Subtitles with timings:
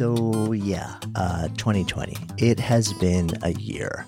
[0.00, 2.16] So, yeah, uh, 2020.
[2.38, 4.06] It has been a year.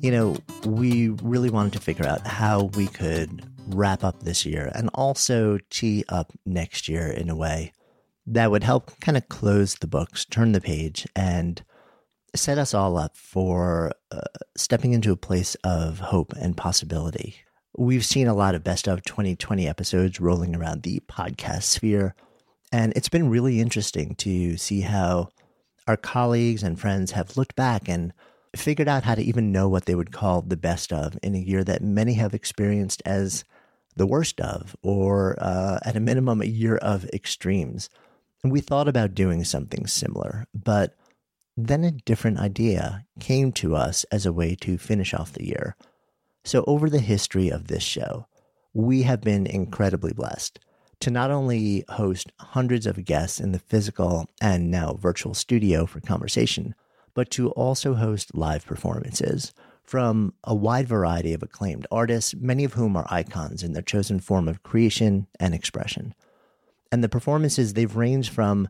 [0.00, 4.72] You know, we really wanted to figure out how we could wrap up this year
[4.74, 7.74] and also tee up next year in a way
[8.24, 11.62] that would help kind of close the books, turn the page, and
[12.34, 14.20] set us all up for uh,
[14.56, 17.36] stepping into a place of hope and possibility.
[17.76, 22.14] We've seen a lot of best of 2020 episodes rolling around the podcast sphere,
[22.72, 25.28] and it's been really interesting to see how
[25.86, 28.12] our colleagues and friends have looked back and
[28.54, 31.38] figured out how to even know what they would call the best of in a
[31.38, 33.44] year that many have experienced as
[33.94, 37.88] the worst of, or uh, at a minimum, a year of extremes.
[38.42, 40.94] And we thought about doing something similar, but
[41.56, 45.76] then a different idea came to us as a way to finish off the year.
[46.44, 48.26] So, over the history of this show,
[48.74, 50.60] we have been incredibly blessed
[51.00, 56.00] to not only host hundreds of guests in the physical and now virtual studio for
[56.00, 56.74] conversation,
[57.14, 62.72] but to also host live performances from a wide variety of acclaimed artists, many of
[62.72, 66.14] whom are icons in their chosen form of creation and expression.
[66.90, 68.68] And the performances, they've ranged from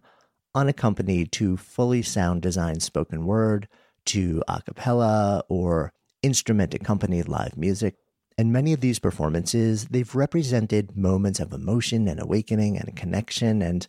[0.55, 3.69] unaccompanied to fully sound designed spoken word
[4.07, 5.93] to a cappella or
[6.23, 7.97] instrument accompanied live music.
[8.39, 13.63] And many of these performances, they've represented moments of emotion and awakening and connection.
[13.63, 13.87] And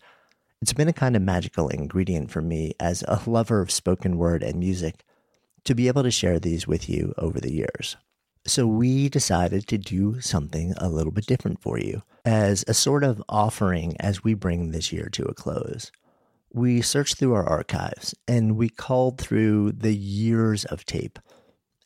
[0.61, 4.43] it's been a kind of magical ingredient for me as a lover of spoken word
[4.43, 5.03] and music
[5.65, 7.97] to be able to share these with you over the years.
[8.45, 13.03] So we decided to do something a little bit different for you as a sort
[13.03, 15.91] of offering as we bring this year to a close
[16.53, 21.19] we searched through our archives and we called through the years of tape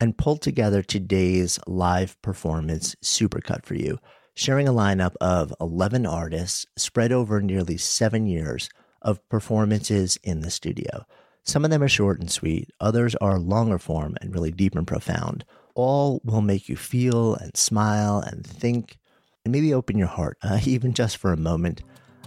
[0.01, 3.99] and pulled together today's live performance supercut for you,
[4.33, 8.69] sharing a lineup of 11 artists spread over nearly seven years
[9.03, 11.05] of performances in the studio.
[11.43, 14.85] Some of them are short and sweet, others are longer form and really deep and
[14.85, 15.45] profound.
[15.75, 18.97] All will make you feel and smile and think
[19.45, 21.83] and maybe open your heart, uh, even just for a moment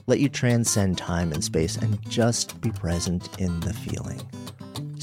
[0.06, 4.20] let you transcend time and space and just be present in the feeling.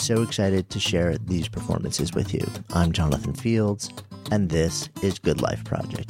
[0.01, 2.41] So excited to share these performances with you.
[2.73, 3.91] I'm Jonathan Fields,
[4.31, 6.09] and this is Good Life Project.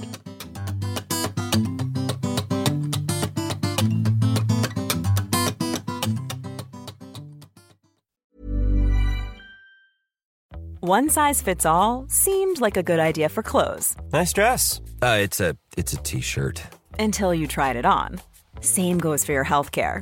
[10.80, 13.98] One size fits all seemed like a good idea for clothes.
[14.14, 14.80] Nice dress.
[15.02, 16.64] Uh, it's a it's a t-shirt.
[16.98, 18.22] Until you tried it on.
[18.62, 20.02] Same goes for your healthcare.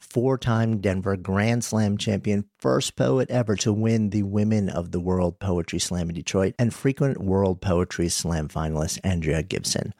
[0.11, 4.99] four time Denver Grand Slam champion, first poet ever to win the Women of the
[4.99, 9.93] World Poetry Slam in Detroit, and frequent World Poetry Slam finalist Andrea Gibson.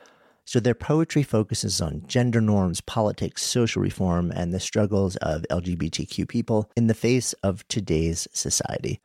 [0.43, 6.27] So their poetry focuses on gender norms, politics, social reform, and the struggles of LGBTQ
[6.27, 8.99] people in the face of today's society.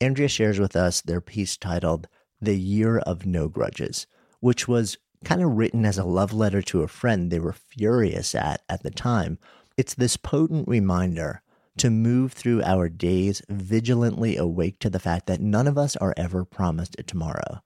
[0.00, 2.08] Andrea shares with us their piece titled
[2.40, 4.08] The Year of No Grudges,
[4.40, 8.34] which was kind of written as a love letter to a friend they were furious
[8.34, 9.38] at at the time.
[9.76, 11.42] It's this potent reminder
[11.78, 16.14] to move through our days vigilantly awake to the fact that none of us are
[16.16, 17.62] ever promised a tomorrow.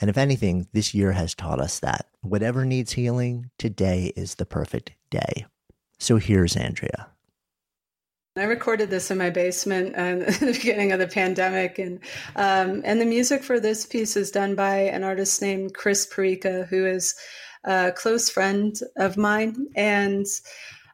[0.00, 4.46] And if anything, this year has taught us that whatever needs healing, today is the
[4.46, 5.46] perfect day.
[5.98, 7.08] So here's Andrea.
[8.36, 12.00] I recorded this in my basement at the beginning of the pandemic, and
[12.34, 16.66] um, and the music for this piece is done by an artist named Chris Pureka,
[16.68, 17.14] who is
[17.64, 20.26] a close friend of mine, and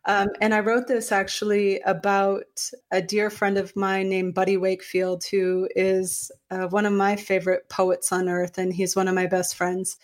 [0.05, 5.25] um, and I wrote this actually about a dear friend of mine named Buddy Wakefield,
[5.25, 9.27] who is uh, one of my favorite poets on earth, and he's one of my
[9.27, 9.97] best friends.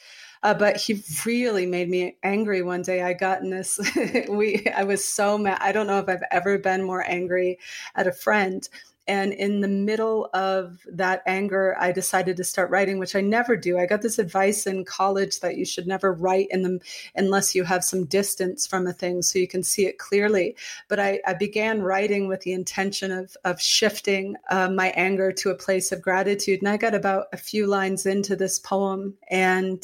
[0.42, 3.02] Uh, but he really made me angry one day.
[3.02, 3.80] I got in this.
[4.28, 5.58] we, I was so mad.
[5.60, 7.58] I don't know if I've ever been more angry
[7.96, 8.68] at a friend.
[9.08, 13.56] And in the middle of that anger, I decided to start writing, which I never
[13.56, 13.78] do.
[13.78, 16.80] I got this advice in college that you should never write in
[17.14, 20.54] unless you have some distance from a thing so you can see it clearly.
[20.88, 25.50] But I, I began writing with the intention of, of shifting uh, my anger to
[25.50, 26.60] a place of gratitude.
[26.60, 29.82] And I got about a few lines into this poem and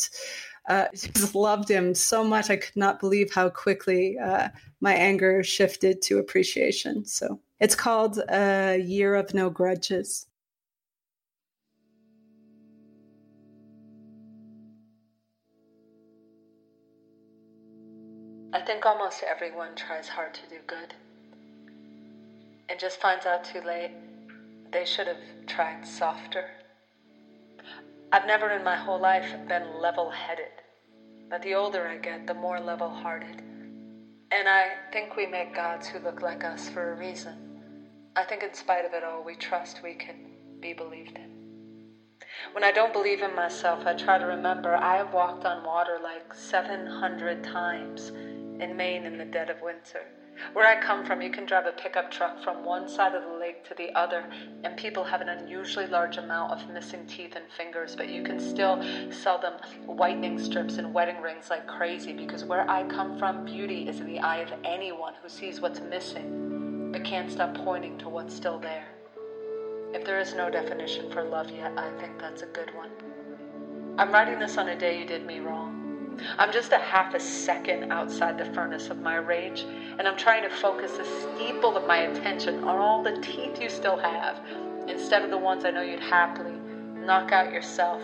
[0.69, 2.51] uh, just loved him so much.
[2.51, 4.49] I could not believe how quickly uh,
[4.81, 7.07] my anger shifted to appreciation.
[7.07, 10.27] So it's called A Year of No Grudges.
[18.53, 20.95] I think almost everyone tries hard to do good
[22.69, 23.91] and just finds out too late
[24.73, 26.51] they should have tried softer.
[28.13, 30.53] I've never in my whole life been level headed,
[31.31, 33.43] but the older I get, the more level hearted.
[34.35, 37.37] And I think we make gods who look like us for a reason.
[38.17, 40.17] I think, in spite of it all, we trust we can
[40.59, 41.31] be believed in.
[42.51, 46.01] When I don't believe in myself, I try to remember I have walked on water
[46.03, 50.05] like 700 times in Maine in the dead of winter.
[50.53, 53.39] Where I come from, you can drive a pickup truck from one side of the
[53.39, 54.29] lake to the other,
[54.65, 58.41] and people have an unusually large amount of missing teeth and fingers, but you can
[58.41, 59.55] still sell them
[59.87, 64.07] whitening strips and wedding rings like crazy because where I come from, beauty is in
[64.07, 66.45] the eye of anyone who sees what's missing
[66.95, 68.87] but can't stop pointing to what's still there.
[69.93, 72.91] If there is no definition for love yet, I think that's a good one.
[73.99, 75.74] I'm writing this on a day you did me wrong.
[76.39, 79.65] I'm just a half a second outside the furnace of my rage,
[79.99, 83.69] and I'm trying to focus the steeple of my attention on all the teeth you
[83.69, 84.41] still have,
[84.89, 86.59] instead of the ones I know you'd happily
[86.95, 88.03] knock out yourself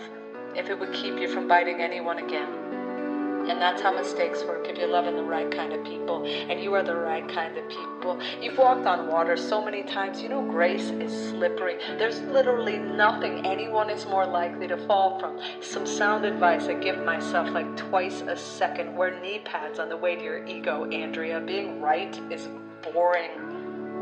[0.55, 2.60] if it would keep you from biting anyone again.
[3.49, 6.23] And that's how mistakes work if you're loving the right kind of people.
[6.25, 8.19] And you are the right kind of people.
[8.41, 10.21] You've walked on water so many times.
[10.21, 11.77] You know, grace is slippery.
[11.97, 15.39] There's literally nothing anyone is more likely to fall from.
[15.61, 19.97] Some sound advice I give myself like twice a second wear knee pads on the
[19.97, 21.39] way to your ego, Andrea.
[21.39, 22.47] Being right is
[22.93, 23.31] boring.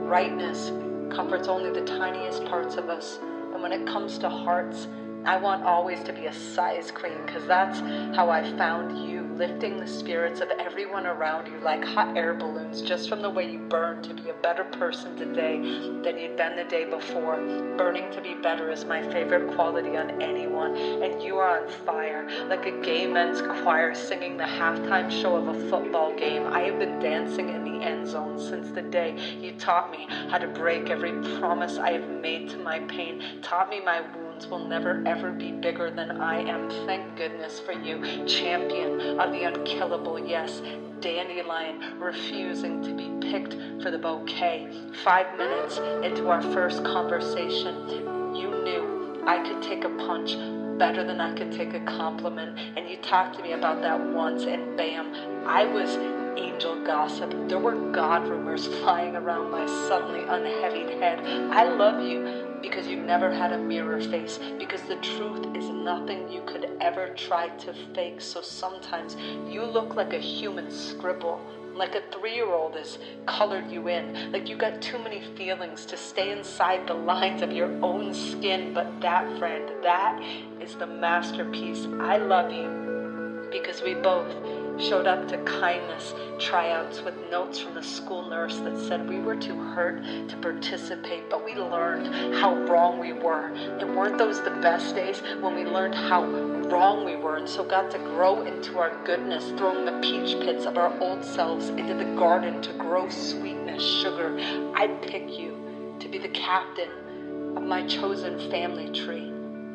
[0.06, 0.72] Rightness
[1.14, 3.20] comforts only the tiniest parts of us.
[3.54, 4.88] And when it comes to hearts,
[5.26, 7.80] I want always to be a size queen because that's
[8.16, 12.82] how I found you, lifting the spirits of everyone around you like hot air balloons
[12.82, 15.62] just from the way you burn to be a better person today
[16.04, 17.38] than you'd been the day before.
[17.78, 22.28] Burning to be better is my favorite quality on anyone, and you are on fire
[22.50, 26.46] like a gay men's choir singing the halftime show of a football game.
[26.48, 30.40] I have been dancing in the end zone since the day you taught me how
[30.40, 34.04] to break every promise I have made to my pain, taught me my
[34.40, 36.70] wounds will never ever be bigger than I am.
[36.86, 40.20] Thank goodness for you, champion of the unkillable.
[40.20, 40.62] Yes,
[41.02, 44.70] dandelion refusing to be picked for the bouquet.
[45.04, 47.90] Five minutes into our first conversation,
[48.36, 50.38] you knew I could take a punch
[50.78, 52.58] better than I could take a compliment.
[52.78, 55.98] And you talked to me about that once, and bam, I was
[56.38, 57.34] angel gossip.
[57.50, 61.20] There were God rumors flying around my suddenly unheavied head.
[61.52, 66.32] I love you because you've never had a mirror face, because the truth is nothing
[66.32, 68.22] you could ever try to fake.
[68.22, 69.16] So sometimes
[69.50, 71.42] you look like a human scribble,
[71.76, 75.86] like a three year old has colored you in, like you got too many feelings
[75.86, 78.74] to stay inside the lines of your own skin.
[78.74, 80.22] But that, friend, that
[80.62, 81.88] is the masterpiece.
[82.00, 84.30] I love you because we both
[84.80, 89.36] showed up to kindness tryouts with notes from the school nurse that said we were
[89.36, 93.48] too hurt to participate, but we learned how wrong we were.
[93.48, 97.64] And weren't those the best days when we learned how wrong we were and so
[97.64, 101.94] got to grow into our goodness, throwing the peach pits of our old selves into
[101.94, 104.38] the garden to grow sweetness, sugar?
[104.76, 105.58] I'd pick you
[106.00, 109.32] to be the captain of my chosen family tree.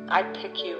[0.09, 0.79] I'd pick you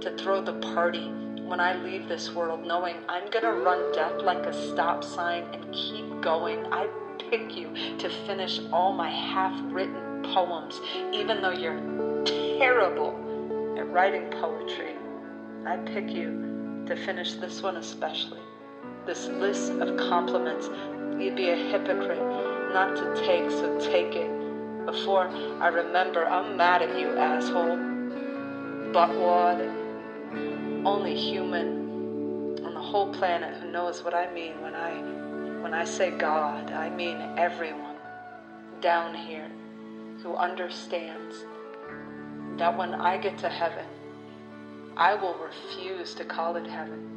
[0.00, 1.12] to throw the party
[1.48, 5.72] when I leave this world, knowing I'm gonna run death like a stop sign and
[5.72, 6.66] keep going.
[6.72, 6.88] I
[7.30, 10.78] pick you to finish all my half written poems,
[11.12, 11.80] even though you're
[12.58, 13.14] terrible
[13.78, 14.94] at writing poetry.
[15.66, 18.40] I pick you to finish this one especially.
[19.06, 20.68] This list of compliments.
[21.18, 24.30] You'd be a hypocrite not to take, so take it.
[24.84, 25.28] Before
[25.60, 28.92] I remember, I'm mad at you, asshole.
[28.92, 29.77] But what?
[30.86, 34.92] Only human on the whole planet who knows what I mean when I
[35.62, 37.96] when I say God, I mean everyone
[38.80, 39.50] down here
[40.22, 41.44] who understands
[42.58, 43.86] that when I get to heaven,
[44.96, 47.08] I will refuse to call it heaven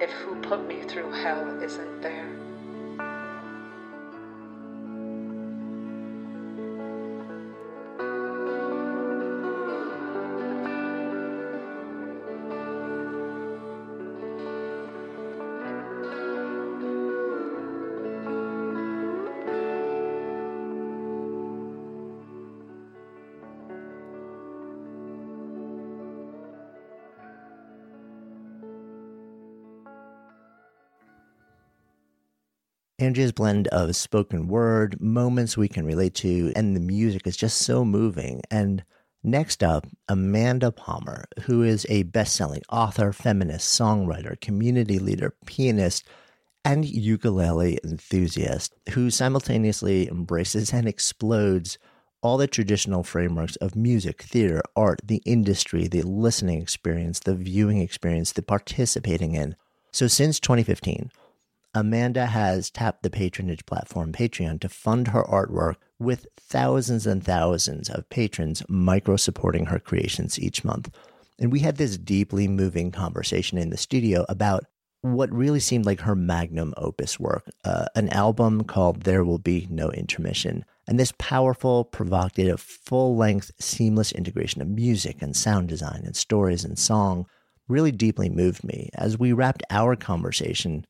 [0.00, 2.45] if who put me through hell isn't there.
[33.06, 37.58] Andrea's blend of spoken word, moments we can relate to, and the music is just
[37.58, 38.42] so moving.
[38.50, 38.82] And
[39.22, 46.04] next up, Amanda Palmer, who is a best selling author, feminist, songwriter, community leader, pianist,
[46.64, 51.78] and ukulele enthusiast who simultaneously embraces and explodes
[52.22, 57.80] all the traditional frameworks of music, theater, art, the industry, the listening experience, the viewing
[57.80, 59.54] experience, the participating in.
[59.92, 61.12] So since 2015,
[61.76, 67.90] Amanda has tapped the patronage platform Patreon to fund her artwork with thousands and thousands
[67.90, 70.90] of patrons micro supporting her creations each month.
[71.38, 74.64] And we had this deeply moving conversation in the studio about
[75.02, 79.68] what really seemed like her magnum opus work, uh, an album called There Will Be
[79.70, 80.64] No Intermission.
[80.88, 86.64] And this powerful, provocative, full length, seamless integration of music and sound design and stories
[86.64, 87.26] and song
[87.68, 88.88] really deeply moved me.
[88.94, 90.86] As we wrapped our conversation,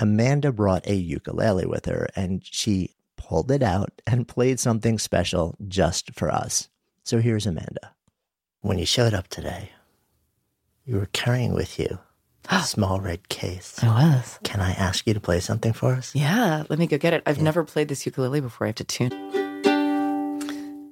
[0.00, 5.54] Amanda brought a ukulele with her and she pulled it out and played something special
[5.68, 6.68] just for us.
[7.04, 7.94] So here's Amanda.
[8.62, 9.70] When you showed up today,
[10.86, 11.98] you were carrying with you
[12.48, 13.82] a small red case.
[13.82, 14.38] I was.
[14.42, 16.14] Can I ask you to play something for us?
[16.14, 17.22] Yeah, let me go get it.
[17.26, 18.66] I've never played this ukulele before.
[18.66, 19.12] I have to tune.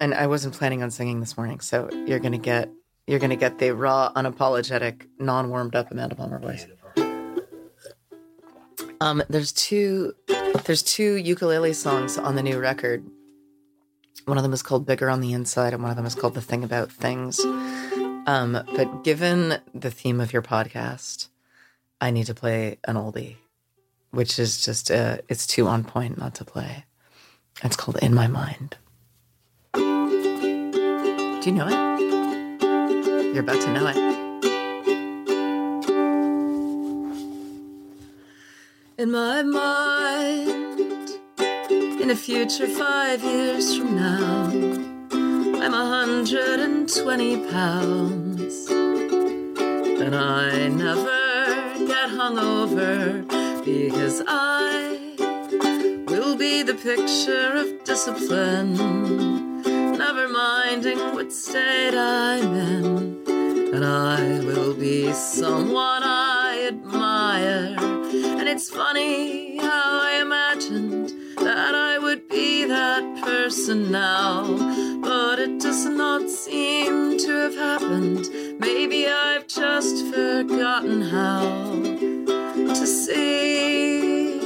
[0.01, 2.71] And I wasn't planning on singing this morning, so you're gonna get
[3.07, 6.67] you're gonna get the raw, unapologetic, non-warmed up Amanda Palmer voice.
[9.01, 10.15] Um, there's two
[10.65, 13.05] there's two ukulele songs on the new record.
[14.25, 16.35] One of them is called Bigger on the Inside, and one of them is called
[16.35, 17.39] The Thing About Things.
[18.27, 21.29] Um, but given the theme of your podcast,
[22.01, 23.37] I need to play an oldie,
[24.11, 26.85] which is just uh, it's too on point not to play.
[27.63, 28.77] It's called In My Mind.
[29.75, 29.81] Do
[31.45, 33.35] you know it?
[33.35, 34.18] You're about to know it.
[38.99, 41.11] In my mind.
[42.03, 44.47] In a future five years from now,
[45.63, 48.67] I'm a hundred and twenty pounds.
[48.69, 53.25] And I never get hungover
[53.65, 54.99] because I
[56.09, 58.75] will be the picture of discipline,
[59.97, 63.23] never minding what state I'm in.
[63.75, 66.18] And I will be someone I
[68.59, 74.43] it's funny how I imagined that I would be that person now.
[75.01, 78.29] But it does not seem to have happened.
[78.59, 81.43] Maybe I've just forgotten how
[82.81, 84.41] to see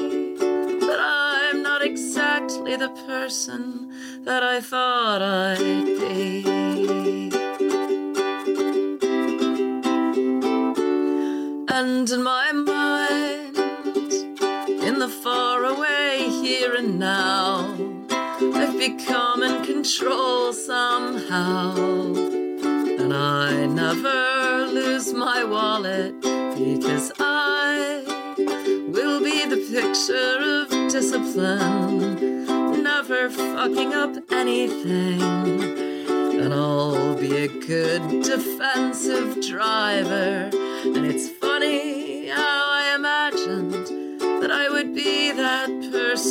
[0.80, 3.90] that I'm not exactly the person
[4.24, 6.42] that I thought I'd be.
[11.74, 12.52] And in my
[15.74, 17.74] away here and now,
[18.10, 21.74] I've become in control somehow.
[23.00, 28.04] And I never lose my wallet because I
[28.88, 32.44] will be the picture of discipline,
[32.82, 35.22] never fucking up anything.
[36.42, 40.50] And I'll be a good defensive driver.
[40.84, 41.31] And it's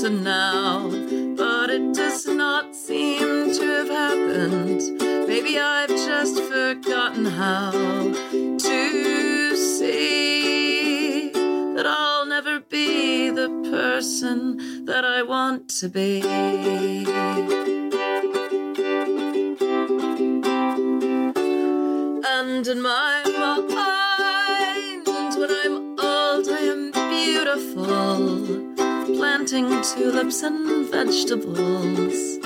[0.02, 0.90] person now,
[1.36, 4.82] but it does not seem to have happened.
[5.28, 11.30] Maybe I've just forgotten how to see
[11.76, 16.24] that I'll never be the person that I want to be.
[22.26, 23.22] And in my
[23.70, 25.06] mind,
[25.38, 28.71] when I'm old, I am beautiful,
[29.22, 32.40] planting tulips and vegetables,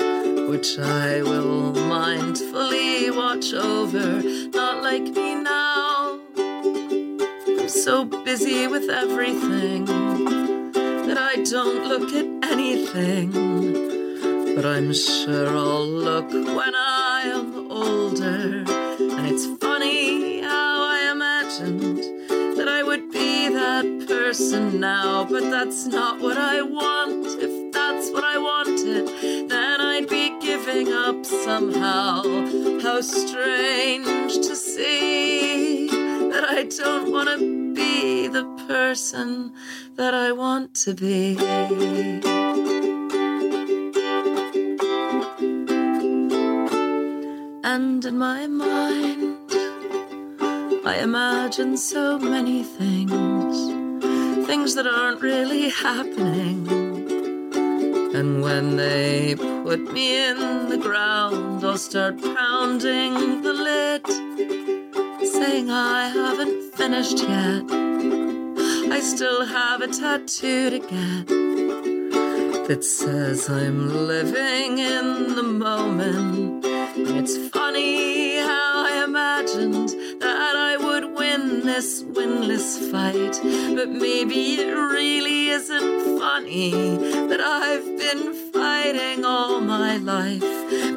[0.50, 6.20] which I will mindfully watch over, not like me now.
[6.36, 9.86] I'm so busy with everything
[11.06, 13.32] that I don't look at anything.
[14.54, 18.64] But I'm sure I'll look when I am older.
[19.16, 19.75] And it's funny
[22.96, 25.24] would be that person now.
[25.24, 27.26] But that's not what I want.
[27.26, 29.08] If that's what I wanted,
[29.50, 32.22] then I'd be giving up somehow.
[32.80, 35.88] How strange to see
[36.30, 39.52] that I don't want to be the person
[39.96, 41.36] that I want to be.
[47.62, 49.65] And in my mind,
[50.86, 53.56] I imagine so many things,
[54.46, 56.68] things that aren't really happening.
[58.14, 64.06] And when they put me in the ground, I'll start pounding the lid,
[65.26, 67.64] saying I haven't finished yet.
[68.92, 71.26] I still have a tattoo to get
[72.68, 76.64] that says I'm living in the moment.
[76.64, 78.15] It's funny
[82.02, 83.40] winless fight.
[83.76, 86.70] But maybe it really isn't funny
[87.30, 90.40] that I've been fighting all my life.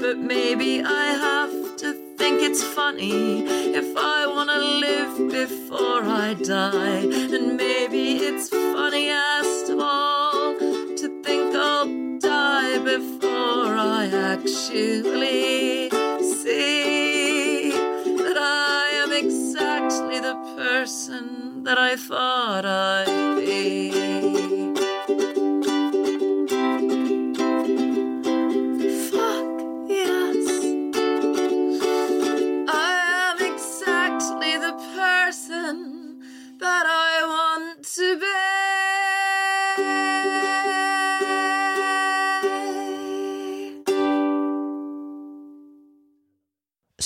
[0.01, 3.43] But maybe I have to think it's funny
[3.81, 7.03] if I wanna live before I die.
[7.35, 15.89] And maybe it's funniest of all to think I'll die before I actually
[16.21, 17.08] see
[20.17, 23.91] the person that I thought I'd be.
[29.11, 30.47] Fuck yes.
[32.67, 32.91] I
[33.29, 36.19] am exactly the person
[36.57, 38.48] that I want to be.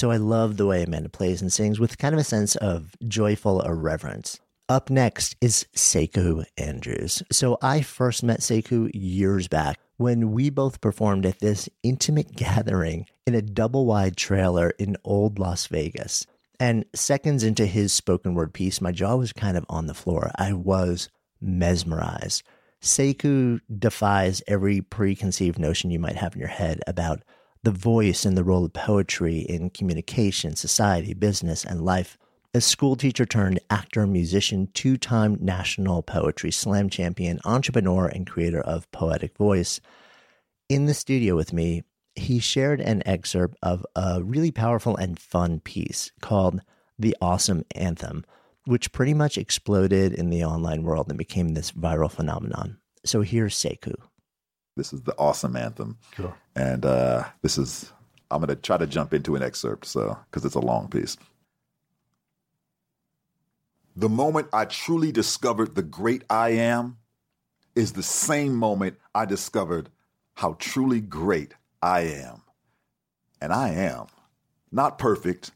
[0.04, 2.94] So I love the way Amanda plays and sings with kind of a sense of
[3.08, 4.38] joyful irreverence.
[4.68, 7.24] Up next is Sekou Andrews.
[7.32, 13.06] So I first met Sekou years back when we both performed at this intimate gathering
[13.26, 16.28] in a double wide trailer in old Las Vegas.
[16.60, 20.32] And seconds into his spoken word piece, my jaw was kind of on the floor.
[20.36, 21.08] I was
[21.40, 22.44] mesmerized.
[22.82, 27.22] Sekou defies every preconceived notion you might have in your head about
[27.64, 32.18] the voice and the role of poetry in communication, society, business, and life.
[32.54, 38.62] A school teacher turned actor, musician, two time national poetry slam champion, entrepreneur, and creator
[38.62, 39.80] of Poetic Voice.
[40.70, 41.84] In the studio with me,
[42.16, 46.62] he shared an excerpt of a really powerful and fun piece called
[47.00, 48.24] The Awesome Anthem,
[48.66, 52.78] which pretty much exploded in the online world and became this viral phenomenon.
[53.04, 53.96] So here's Sekou.
[54.76, 55.98] This is the awesome anthem.
[56.56, 57.92] And uh, this is,
[58.32, 61.18] I'm going to try to jump into an excerpt, so, because it's a long piece.
[63.96, 66.98] The moment I truly discovered the great I am
[67.76, 69.90] is the same moment I discovered
[70.36, 72.42] how truly great I am.
[73.40, 74.08] And I am.
[74.72, 75.52] Not perfect,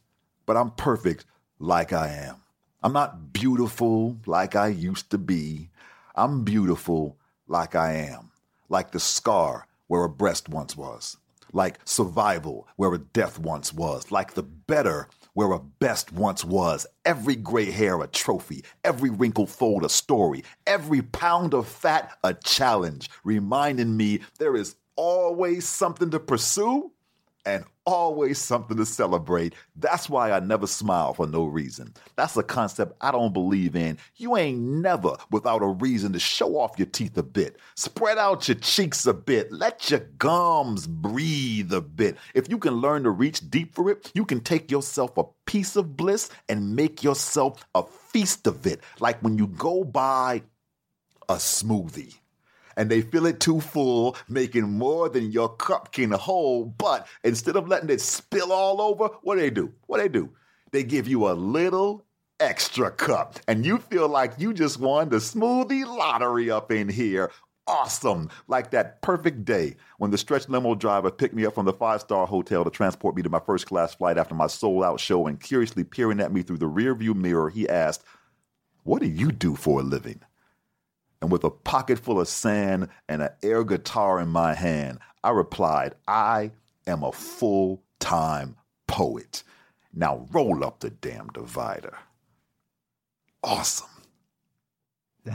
[0.46, 1.26] but I'm perfect
[1.58, 2.36] like I am.
[2.84, 5.70] I'm not beautiful like I used to be.
[6.16, 8.32] I'm beautiful like I am,
[8.70, 11.18] like the scar where a breast once was,
[11.54, 16.88] like survival where a death once was, like the better where a best once was.
[17.06, 22.34] Every gray hair a trophy, every wrinkled fold a story, every pound of fat a
[22.34, 26.92] challenge, reminding me there is always something to pursue
[27.48, 29.56] and always something to celebrate.
[29.78, 31.94] That's why I never smile for no reason.
[32.18, 33.98] That's a concept I don't believe in.
[34.18, 37.56] You ain't never without a reason to show off your teeth a bit.
[37.76, 39.50] Spread out your cheeks a bit.
[39.54, 42.18] Let your gums breathe a bit.
[42.34, 45.78] If you can learn to reach deep for it, you can take yourself a piece
[45.78, 48.82] of bliss and make yourself a feast of it.
[49.00, 50.44] Like when you go buy
[51.30, 52.18] a smoothie
[52.78, 56.78] and they fill it too full, making more than your cup can hold.
[56.78, 59.74] But instead of letting it spill all over, what do they do?
[59.88, 60.30] What do they do?
[60.72, 62.06] They give you a little
[62.40, 67.32] extra cup, and you feel like you just won the smoothie lottery up in here.
[67.66, 68.30] Awesome.
[68.48, 72.00] Like that perfect day when the stretch limo driver picked me up from the five
[72.00, 75.28] star hotel to transport me to my first class flight after my sold out show
[75.28, 78.04] and curiously peering at me through the rearview mirror, he asked,
[78.84, 80.22] What do you do for a living?
[81.22, 85.32] And with a pocket full of sand and an air guitar in my hand, I
[85.32, 86.52] replied, I
[86.86, 88.56] am a full time
[88.88, 89.44] poet.
[89.94, 91.98] Now roll up the damn divider.
[93.44, 93.88] Awesome.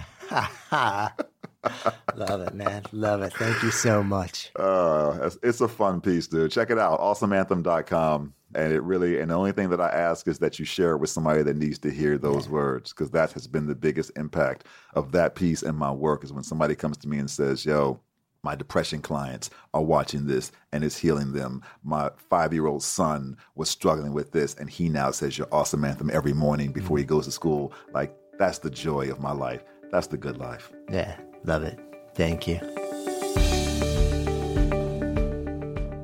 [2.17, 2.83] Love it, man.
[2.93, 3.33] Love it.
[3.35, 4.51] Thank you so much.
[4.57, 6.51] Uh, it's a fun piece, dude.
[6.51, 7.01] Check it out.
[7.01, 8.35] AwesomeAnthem.com.
[8.55, 10.99] And it really, and the only thing that I ask is that you share it
[10.99, 12.53] with somebody that needs to hear those yeah.
[12.53, 16.25] words, because that has been the biggest impact of that piece in my work.
[16.25, 18.01] Is when somebody comes to me and says, "Yo,
[18.43, 21.63] my depression clients are watching this and it's healing them.
[21.83, 25.85] My five year old son was struggling with this, and he now says your awesome
[25.85, 27.15] anthem every morning before he mm-hmm.
[27.15, 27.73] goes to school.
[27.93, 29.65] Like, that's the joy of my life.
[29.91, 30.73] That's the good life.
[30.91, 31.79] Yeah, love it.
[32.15, 32.82] Thank you.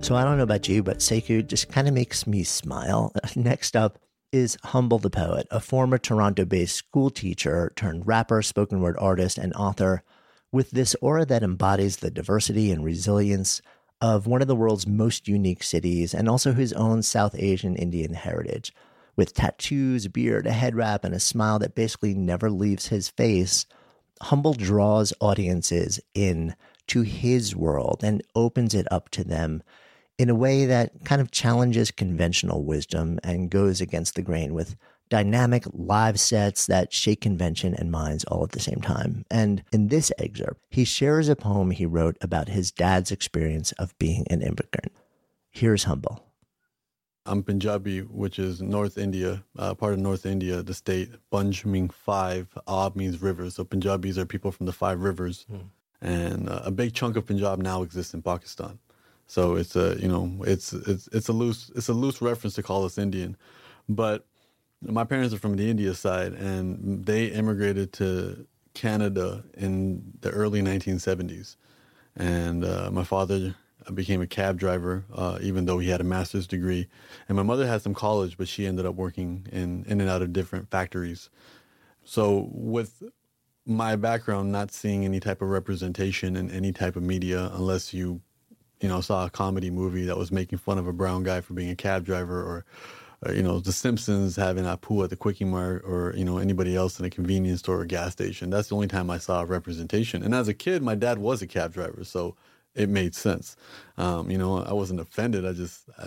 [0.08, 3.12] So I don't know about you, but Sekou just kind of makes me smile.
[3.36, 3.98] Next up
[4.32, 9.36] is Humble the Poet, a former Toronto based school teacher turned rapper, spoken word artist,
[9.36, 10.02] and author
[10.50, 13.60] with this aura that embodies the diversity and resilience
[14.00, 18.14] of one of the world's most unique cities and also his own South Asian Indian
[18.14, 18.72] heritage.
[19.14, 23.66] With tattoos, beard, a head wrap, and a smile that basically never leaves his face,
[24.22, 29.62] Humble draws audiences in to his world and opens it up to them
[30.18, 34.76] in a way that kind of challenges conventional wisdom and goes against the grain with
[35.08, 39.24] dynamic live sets that shake convention and minds all at the same time.
[39.30, 43.96] And in this excerpt, he shares a poem he wrote about his dad's experience of
[43.98, 44.92] being an immigrant.
[45.50, 46.24] Here's Humble.
[47.24, 51.10] I'm Punjabi, which is North India, uh, part of North India, the state.
[51.30, 53.54] Bunj means five, Ab means rivers.
[53.54, 55.46] So Punjabis are people from the five rivers.
[55.52, 55.68] Mm.
[56.00, 58.78] And uh, a big chunk of Punjab now exists in Pakistan.
[59.28, 62.62] So it's a you know it's it's it's a loose it's a loose reference to
[62.62, 63.36] call us Indian,
[63.88, 64.26] but
[64.82, 70.62] my parents are from the India side and they immigrated to Canada in the early
[70.62, 71.56] 1970s,
[72.16, 73.54] and uh, my father
[73.94, 76.88] became a cab driver uh, even though he had a master's degree,
[77.28, 80.22] and my mother had some college but she ended up working in in and out
[80.22, 81.28] of different factories.
[82.04, 83.02] So with
[83.66, 88.22] my background, not seeing any type of representation in any type of media unless you
[88.80, 91.54] you know, saw a comedy movie that was making fun of a brown guy for
[91.54, 92.64] being a cab driver or,
[93.26, 96.76] or you know, The Simpsons having Apu at the Quickie Mart or, you know, anybody
[96.76, 98.50] else in a convenience store or gas station.
[98.50, 100.22] That's the only time I saw a representation.
[100.22, 102.04] And as a kid, my dad was a cab driver.
[102.04, 102.36] So
[102.74, 103.56] it made sense.
[103.96, 105.44] Um, you know, I wasn't offended.
[105.44, 106.06] I just, I,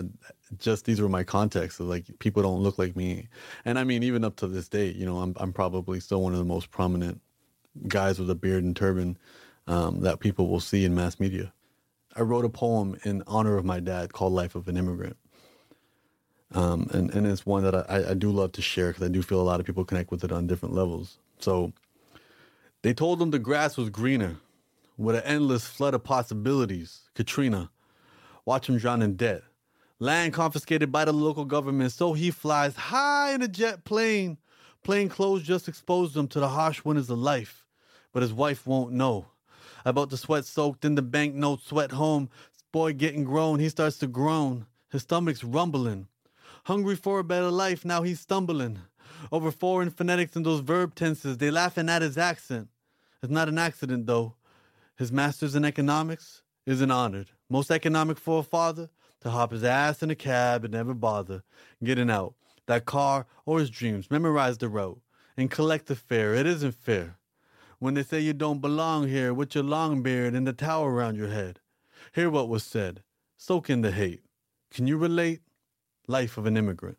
[0.58, 1.80] just these were my contexts.
[1.80, 3.28] Like people don't look like me,
[3.64, 6.32] and I mean, even up to this day, you know, I'm I'm probably still one
[6.32, 7.20] of the most prominent
[7.88, 9.18] guys with a beard and turban
[9.66, 11.52] um, that people will see in mass media.
[12.14, 15.16] I wrote a poem in honor of my dad called Life of an Immigrant.
[16.54, 19.22] Um, and, and it's one that I, I do love to share because I do
[19.22, 21.18] feel a lot of people connect with it on different levels.
[21.38, 21.72] So
[22.82, 24.36] they told him the grass was greener
[24.98, 27.00] with an endless flood of possibilities.
[27.14, 27.70] Katrina,
[28.44, 29.42] watch him drown in debt.
[29.98, 34.36] Land confiscated by the local government, so he flies high in a jet plane.
[34.82, 37.64] Plain clothes just exposed him to the harsh winters of life,
[38.12, 39.26] but his wife won't know
[39.84, 42.28] about the sweat soaked in the banknote sweat home.
[42.72, 44.66] Boy getting grown, he starts to groan.
[44.90, 46.08] His stomach's rumbling.
[46.64, 48.78] Hungry for a better life, now he's stumbling.
[49.30, 52.68] Over foreign phonetics and those verb tenses, they laughing at his accent.
[53.22, 54.34] It's not an accident though.
[54.96, 57.30] His master's in economics isn't honored.
[57.48, 58.90] Most economic for a father
[59.20, 61.42] to hop his ass in a cab and never bother
[61.82, 62.34] getting out.
[62.66, 65.00] That car or his dreams, memorize the route
[65.36, 66.34] and collect the fare.
[66.34, 67.16] It isn't fair.
[67.82, 71.16] When they say you don't belong here with your long beard and the towel around
[71.16, 71.58] your head.
[72.14, 73.02] Hear what was said.
[73.36, 74.22] Soak in the hate.
[74.70, 75.40] Can you relate?
[76.06, 76.98] Life of an immigrant.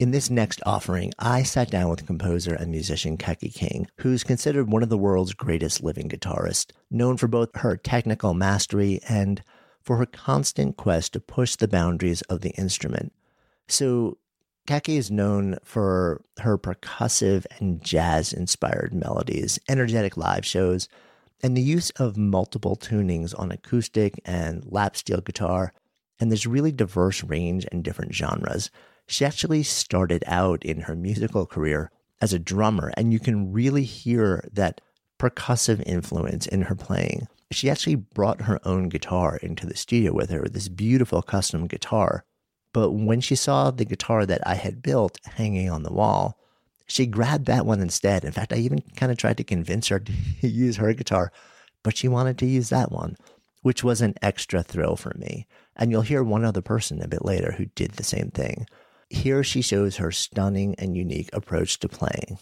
[0.00, 4.68] In this next offering, I sat down with composer and musician Kaki King, who's considered
[4.68, 9.40] one of the world's greatest living guitarists, known for both her technical mastery and
[9.80, 13.12] for her constant quest to push the boundaries of the instrument.
[13.68, 14.18] So,
[14.66, 20.88] Kaki is known for her percussive and jazz inspired melodies, energetic live shows,
[21.40, 25.72] and the use of multiple tunings on acoustic and lap steel guitar,
[26.18, 28.70] and this really diverse range and different genres.
[29.06, 31.90] She actually started out in her musical career
[32.20, 34.80] as a drummer, and you can really hear that
[35.18, 37.28] percussive influence in her playing.
[37.50, 42.24] She actually brought her own guitar into the studio with her, this beautiful custom guitar.
[42.72, 46.38] But when she saw the guitar that I had built hanging on the wall,
[46.86, 48.24] she grabbed that one instead.
[48.24, 50.00] In fact, I even kind of tried to convince her
[50.40, 51.30] to use her guitar,
[51.82, 53.16] but she wanted to use that one,
[53.62, 55.46] which was an extra thrill for me.
[55.76, 58.66] And you'll hear one other person a bit later who did the same thing.
[59.14, 62.38] Here she shows her stunning and unique approach to playing.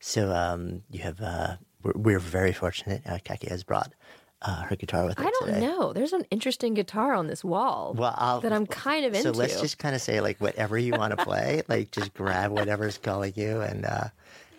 [0.00, 3.02] So, um, you have, uh, we're, we're very fortunate.
[3.06, 3.92] Uh, Kaki has brought
[4.42, 5.60] uh, her guitar with her I don't today.
[5.60, 5.92] know.
[5.92, 9.34] There's an interesting guitar on this wall Well, I'll, that I'm kind of so into.
[9.34, 12.50] So let's just kind of say like whatever you want to play, like just grab
[12.52, 14.04] whatever's calling you, and uh,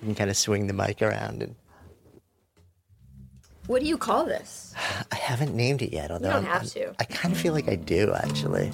[0.02, 1.42] you can kind of swing the mic around.
[1.42, 1.56] And
[3.66, 4.76] What do you call this?
[5.12, 6.94] I haven't named it yet, although don't I'm- have I'm- to.
[7.00, 8.72] I kind of feel like I do actually.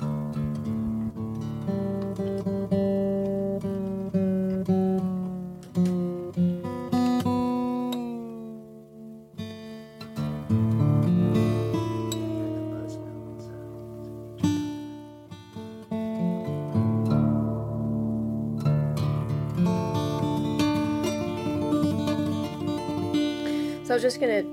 [23.97, 24.43] Was just gonna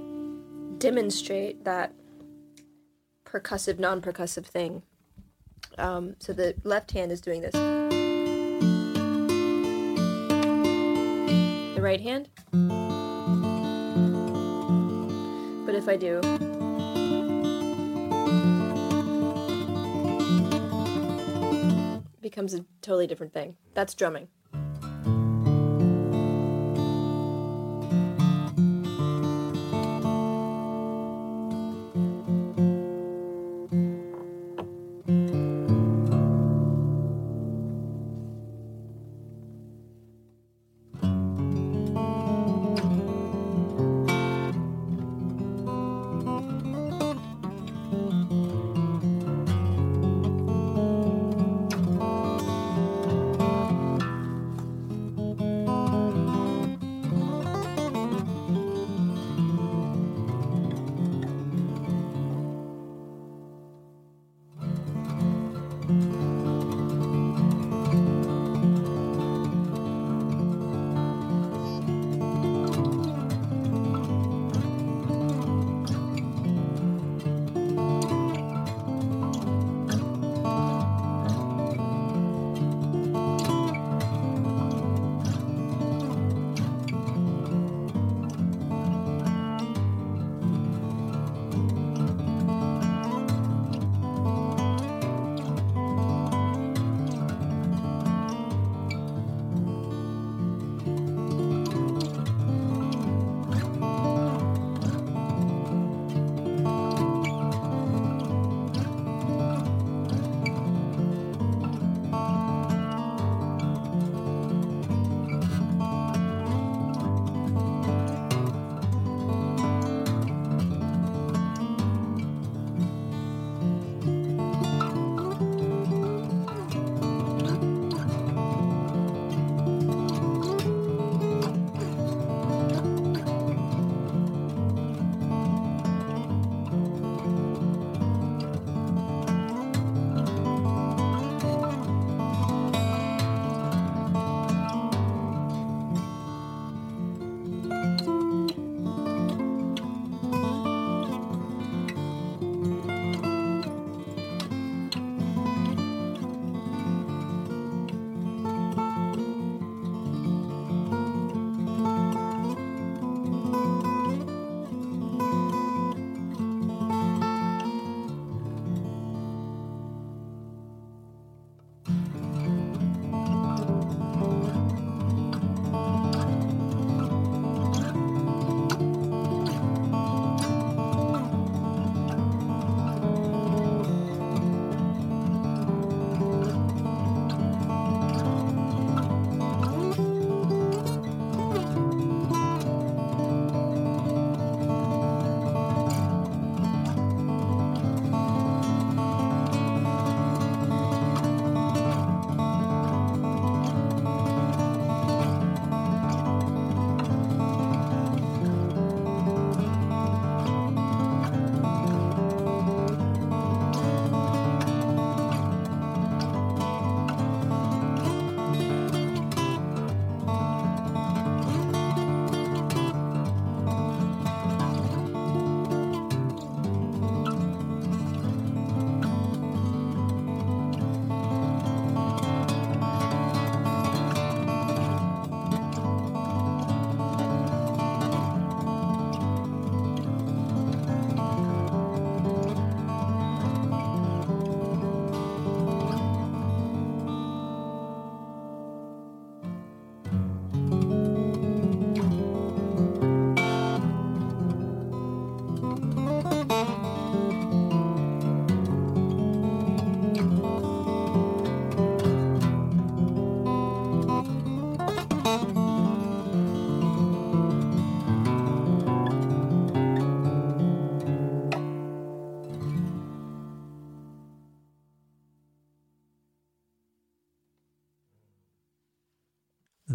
[0.78, 1.92] demonstrate that
[3.26, 4.82] percussive, non-percussive thing.
[5.76, 7.52] Um, so the left hand is doing this.
[11.74, 12.30] The right hand.
[15.66, 16.22] But if I do.
[22.22, 23.54] becomes a totally different thing.
[23.74, 24.28] That's drumming.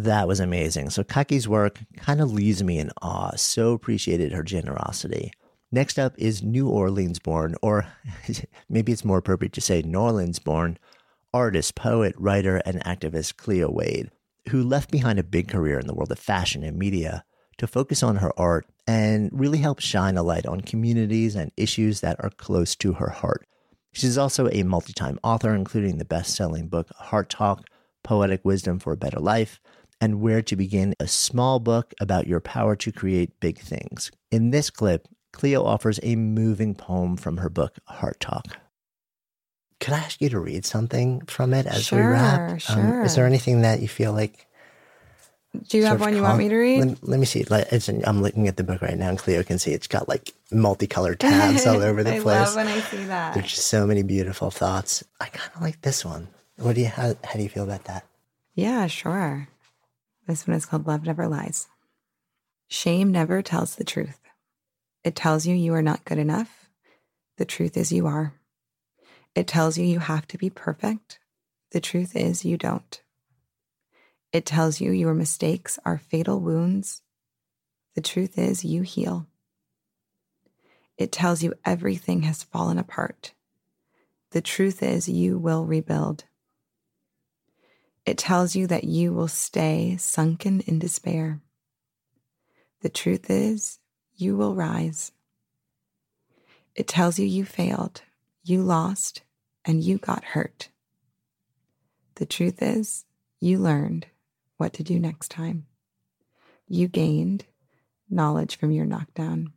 [0.10, 0.90] That was amazing.
[0.90, 3.36] So Kaki's work kind of leaves me in awe.
[3.36, 5.32] So appreciated her generosity.
[5.72, 7.86] Next up is New Orleans born, or
[8.70, 10.80] maybe it's more appropriate to say New Orleans born,
[11.32, 14.10] artist, poet, writer, and activist Cleo Wade,
[14.50, 17.24] who left behind a big career in the world of fashion and media
[17.60, 22.02] to focus on her art and really help shine a light on communities and issues
[22.02, 23.46] that are close to her heart.
[23.92, 27.70] She's also a multi time author, including the best selling book Heart Talk
[28.02, 29.60] Poetic Wisdom for a Better Life
[30.02, 34.12] and Where to Begin, a small book about your power to create big things.
[34.32, 38.58] In this clip, Cleo offers a moving poem from her book Heart Talk.
[39.80, 42.60] Could I ask you to read something from it as sure, we wrap?
[42.60, 43.00] Sure.
[43.00, 44.48] Um, is there anything that you feel like
[45.68, 46.80] do you have one you want me to read?
[46.80, 47.44] Let, let me see.
[47.50, 50.34] It's, I'm looking at the book right now, and Cleo can see it's got like
[50.52, 52.38] multicolored tabs all over the I place.
[52.38, 53.34] I love when I see that.
[53.34, 55.04] There's just so many beautiful thoughts.
[55.20, 56.28] I kind of like this one.
[56.58, 58.06] What do you how, how do you feel about that?
[58.54, 59.48] Yeah, sure.
[60.30, 61.68] This one is called Love Never Lies.
[62.68, 64.20] Shame never tells the truth.
[65.04, 66.70] It tells you you are not good enough.
[67.38, 68.36] The truth is you are.
[69.34, 71.18] It tells you you have to be perfect.
[71.72, 73.02] The truth is you don't.
[74.32, 77.02] It tells you your mistakes are fatal wounds.
[77.96, 79.26] The truth is, you heal.
[80.96, 83.34] It tells you everything has fallen apart.
[84.30, 86.26] The truth is, you will rebuild.
[88.10, 91.42] It tells you that you will stay sunken in despair.
[92.82, 93.78] The truth is,
[94.16, 95.12] you will rise.
[96.74, 98.02] It tells you you failed,
[98.44, 99.22] you lost,
[99.64, 100.70] and you got hurt.
[102.16, 103.06] The truth is,
[103.40, 104.08] you learned
[104.58, 105.68] what to do next time.
[106.68, 107.46] You gained
[108.10, 109.54] knowledge from your knockdown,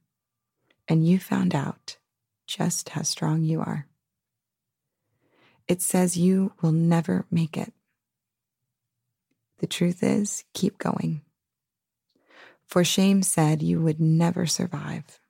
[0.87, 1.97] and you found out
[2.47, 3.87] just how strong you are.
[5.67, 7.73] It says you will never make it.
[9.63, 11.23] The truth is, keep going.
[12.67, 15.21] For shame said you would never survive.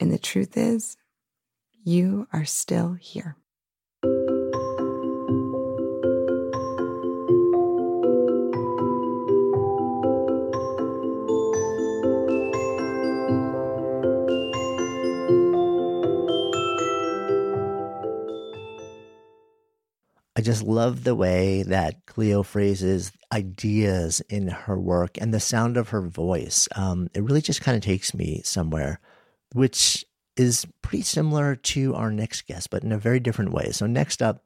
[0.00, 0.96] And the truth is,
[1.84, 3.36] you are still here.
[20.42, 25.76] I just love the way that Cleo phrases ideas in her work and the sound
[25.76, 26.66] of her voice.
[26.74, 28.98] Um, it really just kind of takes me somewhere,
[29.52, 30.04] which
[30.36, 33.70] is pretty similar to our next guest, but in a very different way.
[33.70, 34.42] So, next up,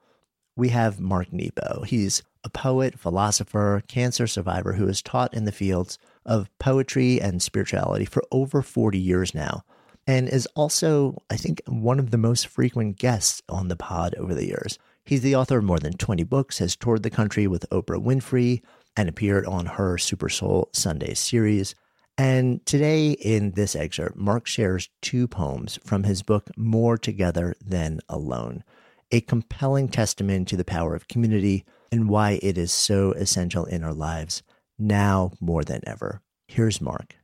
[0.54, 1.84] we have Mark Nepo.
[1.84, 7.40] He's a poet, philosopher, cancer survivor who has taught in the fields of poetry and
[7.40, 9.62] spirituality for over 40 years now,
[10.06, 14.34] and is also, I think, one of the most frequent guests on the pod over
[14.34, 14.78] the years.
[15.06, 18.62] He's the author of more than 20 books, has toured the country with Oprah Winfrey,
[18.96, 21.76] and appeared on her Super Soul Sunday series.
[22.18, 28.00] And today, in this excerpt, Mark shares two poems from his book, More Together Than
[28.08, 28.64] Alone,
[29.12, 33.84] a compelling testament to the power of community and why it is so essential in
[33.84, 34.42] our lives
[34.76, 36.20] now more than ever.
[36.48, 37.14] Here's Mark.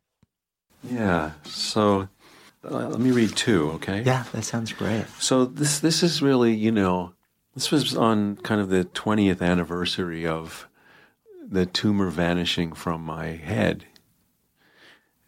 [0.85, 2.09] Yeah, so
[2.65, 4.03] uh, let me read two, okay?
[4.03, 5.07] Yeah, that sounds great.
[5.19, 7.15] So this this is really, you know,
[7.55, 10.69] this was on kind of the 20th anniversary of
[11.47, 13.85] the tumor vanishing from my head.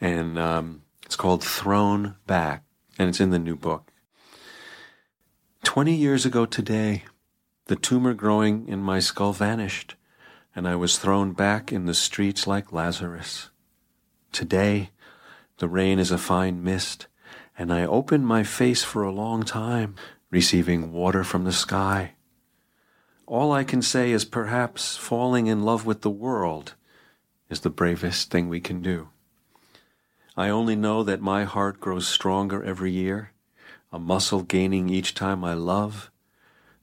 [0.00, 2.64] And um, it's called Thrown Back,
[2.98, 3.90] and it's in the new book.
[5.64, 7.04] 20 years ago today,
[7.66, 9.96] the tumor growing in my skull vanished,
[10.54, 13.50] and I was thrown back in the streets like Lazarus.
[14.32, 14.90] Today,
[15.58, 17.06] the rain is a fine mist,
[17.58, 19.94] and I open my face for a long time,
[20.34, 22.10] receiving water from the sky.
[23.24, 26.74] All I can say is perhaps falling in love with the world
[27.48, 29.10] is the bravest thing we can do.
[30.36, 33.30] I only know that my heart grows stronger every year,
[33.92, 36.10] a muscle gaining each time I love.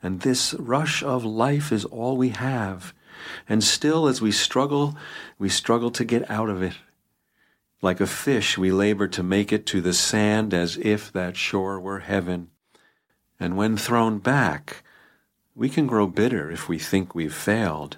[0.01, 2.93] And this rush of life is all we have.
[3.49, 4.95] And still, as we struggle,
[5.37, 6.77] we struggle to get out of it.
[7.81, 11.81] Like a fish, we labor to make it to the sand as if that shore
[11.81, 12.47] were heaven.
[13.41, 14.83] And when thrown back,
[15.55, 17.97] we can grow bitter if we think we've failed,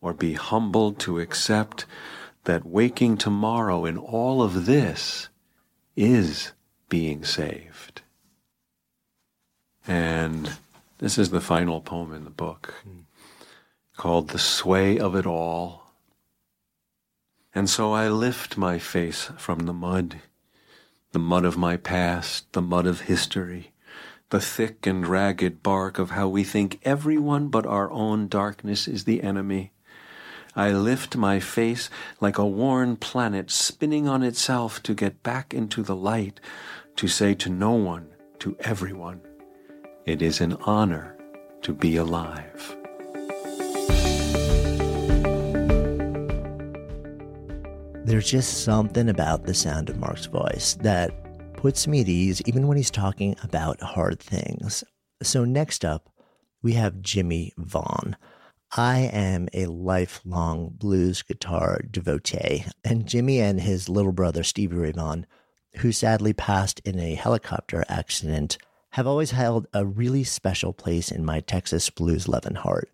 [0.00, 1.86] or be humbled to accept
[2.44, 5.28] that waking tomorrow in all of this
[5.94, 6.50] is
[6.88, 8.02] being saved.
[9.86, 10.56] And
[10.98, 12.74] this is the final poem in the book
[13.96, 15.92] called The Sway of It All.
[17.54, 20.16] And so I lift my face from the mud,
[21.12, 23.69] the mud of my past, the mud of history,
[24.30, 29.04] the thick and ragged bark of how we think everyone but our own darkness is
[29.04, 29.72] the enemy.
[30.54, 35.82] I lift my face like a worn planet spinning on itself to get back into
[35.82, 36.40] the light,
[36.96, 38.08] to say to no one,
[38.40, 39.20] to everyone,
[40.06, 41.16] it is an honor
[41.62, 42.76] to be alive.
[48.04, 51.12] There's just something about the sound of Mark's voice that
[51.60, 54.82] puts me at ease even when he's talking about hard things.
[55.22, 56.08] So, next up,
[56.62, 58.16] we have Jimmy Vaughan.
[58.78, 64.92] I am a lifelong blues guitar devotee, and Jimmy and his little brother, Stevie Ray
[64.92, 65.26] Vaughan,
[65.76, 68.56] who sadly passed in a helicopter accident,
[68.92, 72.90] have always held a really special place in my Texas blues loving heart.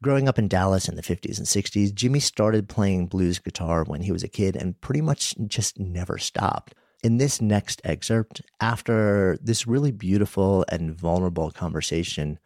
[0.00, 4.02] Growing up in Dallas in the 50s and 60s, Jimmy started playing blues guitar when
[4.02, 6.72] he was a kid and pretty much just never stopped.
[7.06, 12.40] In this next excerpt, after this really beautiful and vulnerable conversation,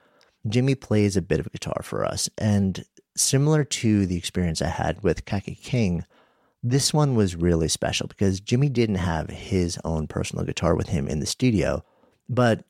[0.47, 2.29] Jimmy plays a bit of guitar for us.
[2.37, 2.85] And
[3.17, 6.05] similar to the experience I had with Kaki King,
[6.63, 11.09] this one was really special because Jimmy didn't have his own personal guitar with him
[11.09, 11.83] in the studio,
[12.29, 12.63] but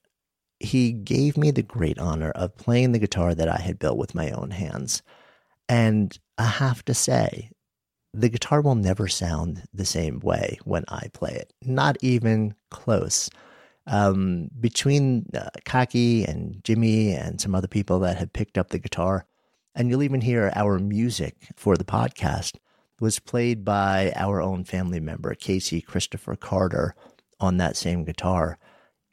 [0.61, 4.14] he gave me the great honor of playing the guitar that I had built with
[4.14, 5.03] my own hands.
[5.68, 7.51] And I have to say,
[8.13, 13.31] the guitar will never sound the same way when I play it, not even close.
[13.87, 18.79] Um, between uh, Kaki and Jimmy and some other people that have picked up the
[18.79, 19.27] guitar,
[19.75, 22.57] and you'll even hear our music for the podcast
[23.01, 26.95] was played by our own family member, Casey Christopher Carter,
[27.41, 28.59] on that same guitar.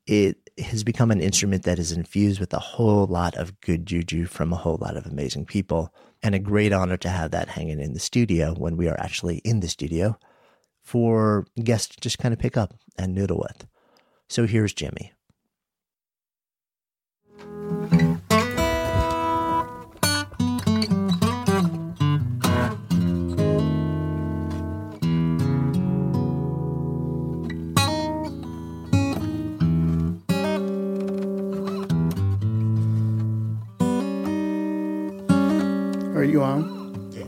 [0.06, 4.26] It has become an instrument that is infused with a whole lot of good juju
[4.26, 5.93] from a whole lot of amazing people.
[6.24, 9.38] And a great honor to have that hanging in the studio when we are actually
[9.39, 10.18] in the studio
[10.82, 13.68] for guests to just kind of pick up and noodle with.
[14.28, 15.14] So here's Jimmy.
[36.28, 36.61] 欲望。
[37.09, 37.25] 对。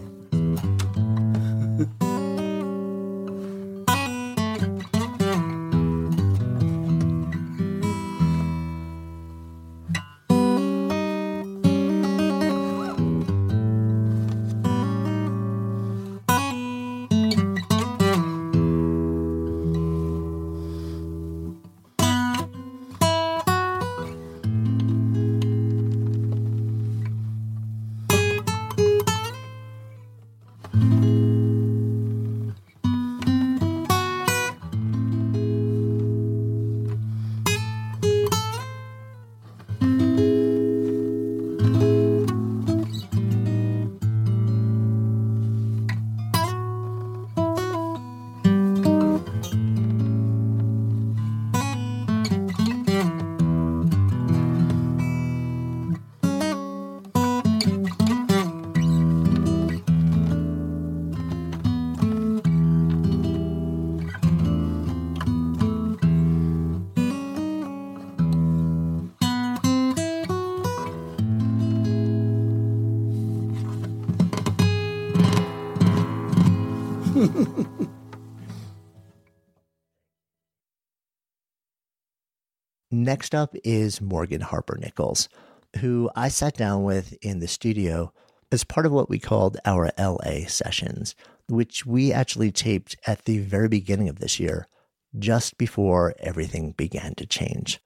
[83.09, 85.29] Next up is Morgan Harper Nichols,
[85.77, 88.13] who I sat down with in the studio
[88.51, 91.15] as part of what we called our LA sessions,
[91.47, 94.67] which we actually taped at the very beginning of this year,
[95.17, 97.79] just before everything began to change.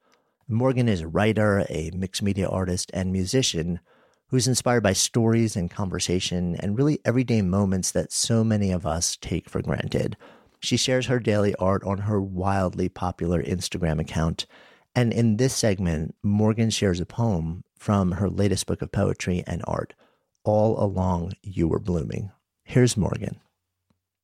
[0.46, 3.80] Morgan is a writer, a mixed media artist, and musician
[4.28, 9.16] who's inspired by stories and conversation and really everyday moments that so many of us
[9.22, 10.18] take for granted.
[10.60, 14.44] She shares her daily art on her wildly popular Instagram account.
[14.94, 19.62] And in this segment, Morgan shares a poem from her latest book of poetry and
[19.66, 19.94] art,
[20.44, 22.30] All Along You Were Blooming.
[22.62, 23.40] Here's Morgan.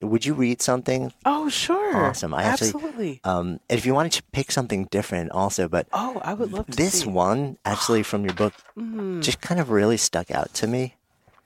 [0.03, 1.13] Would you read something?
[1.27, 1.95] Oh, sure.
[1.95, 2.33] Awesome.
[2.33, 3.17] I Absolutely.
[3.17, 6.67] Actually, um, if you wanted to pick something different also, but oh, I would love
[6.69, 6.77] to.
[6.77, 7.09] This see.
[7.09, 9.23] one, actually, from your book, Mhm.
[9.23, 10.97] just kind of really stuck out to me.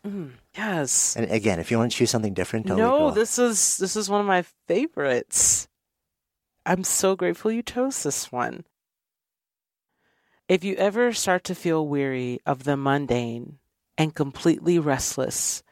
[0.06, 0.32] Mhm.
[0.56, 1.16] Yes.
[1.16, 3.10] And again, if you want to choose something different, totally no, cool.
[3.10, 5.66] this is this is one of my favorites.
[6.64, 8.64] I'm so grateful you chose this one.
[10.46, 13.60] If you ever start to feel weary of the mundane
[13.96, 15.62] and completely restless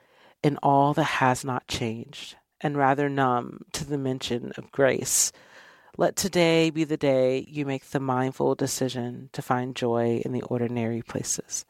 [0.43, 5.31] in all that has not changed, and rather numb to the mention of grace,
[5.99, 10.43] let today be the day you make the mindful decision to find joy in the
[10.45, 11.67] ordinary places.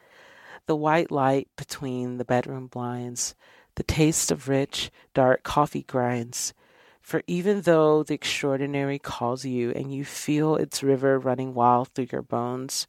[0.67, 3.35] The white light between the bedroom blinds,
[3.75, 6.55] the taste of rich, dark coffee grinds.
[7.03, 12.09] For even though the extraordinary calls you and you feel its river running wild through
[12.13, 12.87] your bones,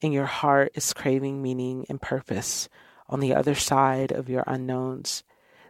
[0.00, 2.68] and your heart is craving meaning and purpose
[3.08, 5.24] on the other side of your unknowns,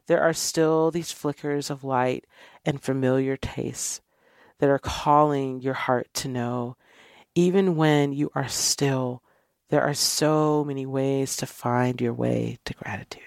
[0.07, 2.27] there are still these flickers of light
[2.65, 4.01] and familiar tastes
[4.59, 6.77] that are calling your heart to know,
[7.35, 9.23] even when you are still,
[9.71, 13.23] there are so many ways to find your way to gratitude.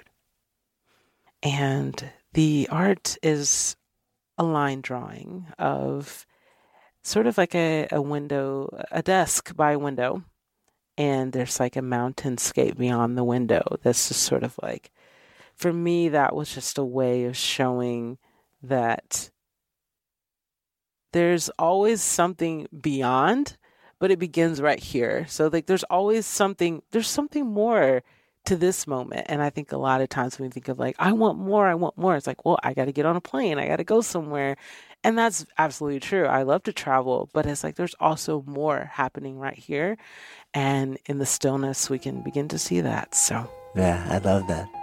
[1.41, 3.75] And the art is
[4.37, 6.25] a line drawing of
[7.03, 10.23] sort of like a, a window, a desk by a window.
[10.97, 14.91] And there's like a mountainscape beyond the window that's just sort of like,
[15.55, 18.17] for me, that was just a way of showing
[18.61, 19.31] that
[21.13, 23.57] there's always something beyond,
[23.99, 25.25] but it begins right here.
[25.27, 28.03] So, like, there's always something, there's something more
[28.45, 29.25] to this moment.
[29.29, 31.67] And I think a lot of times when we think of like, I want more,
[31.67, 33.77] I want more, it's like, well, I got to get on a plane, I got
[33.77, 34.57] to go somewhere.
[35.03, 36.25] And that's absolutely true.
[36.25, 39.97] I love to travel, but it's like there's also more happening right here.
[40.53, 43.15] And in the stillness, we can begin to see that.
[43.15, 44.82] So, yeah, I love that.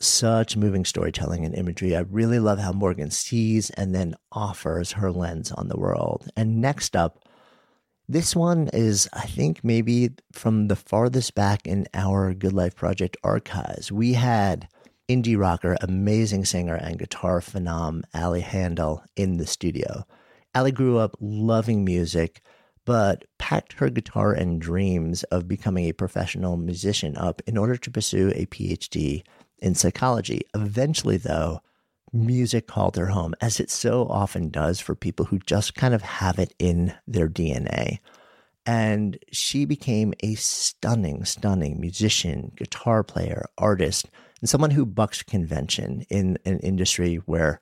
[0.00, 1.96] Such moving storytelling and imagery.
[1.96, 6.28] I really love how Morgan sees and then offers her lens on the world.
[6.36, 7.24] And next up,
[8.08, 13.16] this one is, I think, maybe from the farthest back in our Good Life Project
[13.22, 13.92] archives.
[13.92, 14.68] We had
[15.08, 20.06] indie rocker, amazing singer, and guitar phenom Ali Handal in the studio.
[20.54, 22.40] Ali grew up loving music,
[22.84, 27.90] but packed her guitar and dreams of becoming a professional musician up in order to
[27.90, 29.22] pursue a PhD
[29.60, 30.42] in psychology.
[30.54, 31.60] Eventually, though,
[32.12, 36.02] music called her home, as it so often does for people who just kind of
[36.02, 37.98] have it in their DNA.
[38.66, 46.04] And she became a stunning, stunning musician, guitar player, artist, and someone who bucks convention
[46.10, 47.60] in an industry where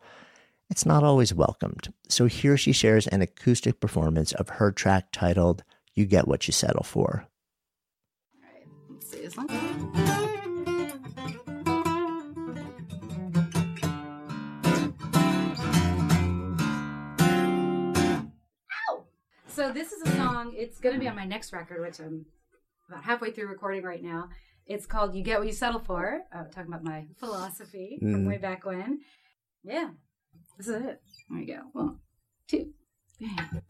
[0.69, 1.93] it's not always welcomed.
[2.09, 5.63] So here she shares an acoustic performance of her track titled
[5.95, 7.29] You Get What You Settle For.
[8.35, 10.36] All right, let's see.
[19.57, 20.53] So this is a song.
[20.55, 22.27] It's going to be on my next record, which I'm
[22.91, 24.29] about halfway through recording right now.
[24.67, 28.13] It's called "You Get What You Settle For." Uh, talking about my philosophy mm.
[28.13, 29.01] from way back when.
[29.65, 29.93] Yeah,
[30.59, 31.01] this is it.
[31.31, 31.61] There you go.
[31.73, 32.01] One,
[32.47, 32.75] two,
[33.19, 33.63] bang.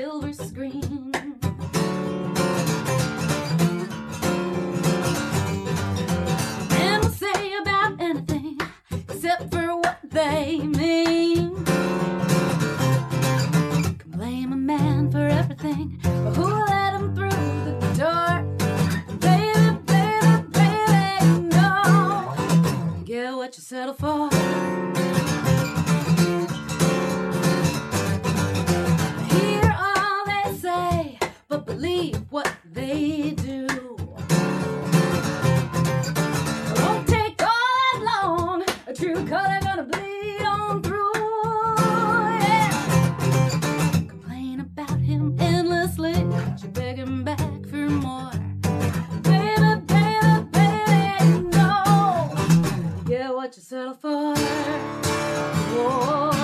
[0.00, 0.04] they
[10.10, 11.34] baby.
[13.98, 18.42] Can blame a man for everything, but who let him through the door?
[19.18, 22.34] Baby, baby, baby, no.
[23.04, 24.39] Get what you settle for.
[53.70, 54.34] Settle for.
[55.72, 56.39] Whoa,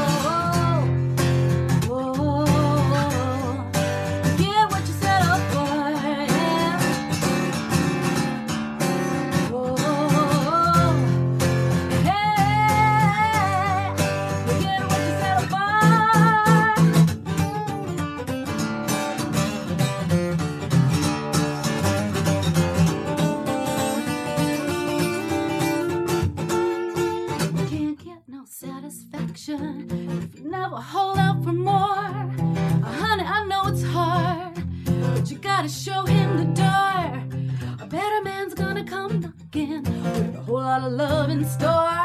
[40.78, 42.02] lot of love in store.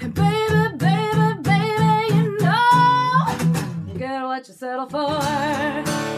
[0.00, 3.26] And baby, baby, baby, you know
[3.96, 6.13] get what you settle for.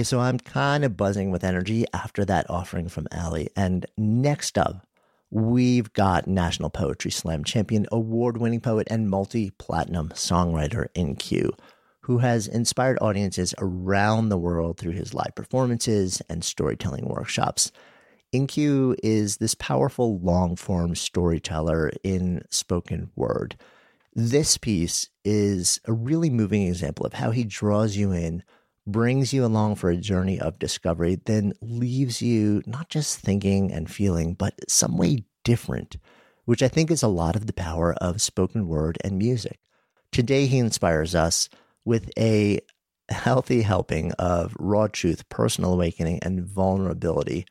[0.00, 3.50] Okay, so I'm kind of buzzing with energy after that offering from Ali.
[3.54, 4.86] And next up,
[5.30, 11.52] we've got National Poetry Slam champion, award winning poet, and multi platinum songwriter In-Q,
[12.04, 17.70] who has inspired audiences around the world through his live performances and storytelling workshops.
[18.32, 23.54] In-Q is this powerful long form storyteller in spoken word.
[24.14, 28.44] This piece is a really moving example of how he draws you in
[28.92, 33.90] brings you along for a journey of discovery, then leaves you not just thinking and
[33.90, 35.96] feeling, but some way different,
[36.44, 39.58] which I think is a lot of the power of spoken word and music.
[40.12, 41.48] Today, he inspires us
[41.84, 42.60] with a
[43.08, 47.46] healthy helping of raw truth, personal awakening, and vulnerability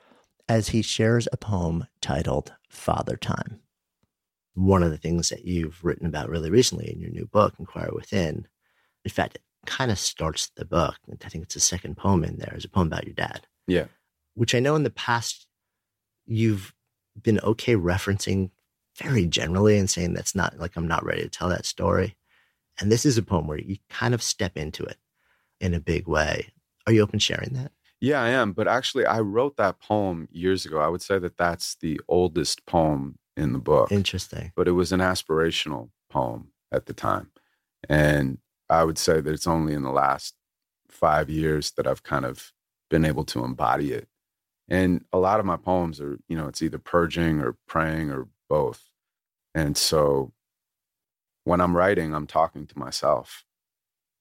[0.47, 3.59] as he shares a poem titled Father Time.
[4.55, 7.91] One of the things that you've written about really recently in your new book, Inquire
[7.93, 8.47] Within,
[9.05, 10.95] in fact, kind of starts the book.
[11.23, 13.47] I think it's the second poem in there, is a poem about your dad.
[13.67, 13.85] Yeah.
[14.35, 15.47] Which I know in the past
[16.25, 16.73] you've
[17.21, 18.51] been okay referencing
[18.97, 22.15] very generally and saying that's not like I'm not ready to tell that story.
[22.79, 24.97] And this is a poem where you kind of step into it
[25.59, 26.49] in a big way.
[26.87, 27.71] Are you open sharing that?
[28.01, 28.53] Yeah, I am.
[28.53, 30.79] But actually, I wrote that poem years ago.
[30.79, 33.91] I would say that that's the oldest poem in the book.
[33.91, 34.53] Interesting.
[34.55, 37.31] But it was an aspirational poem at the time.
[37.89, 38.37] And
[38.69, 40.35] I would say that it's only in the last
[40.89, 42.51] five years that I've kind of
[42.89, 44.07] been able to embody it.
[44.67, 48.27] And a lot of my poems are, you know, it's either purging or praying or
[48.47, 48.83] both.
[49.55, 50.31] And so
[51.43, 53.45] when I'm writing, I'm talking to myself.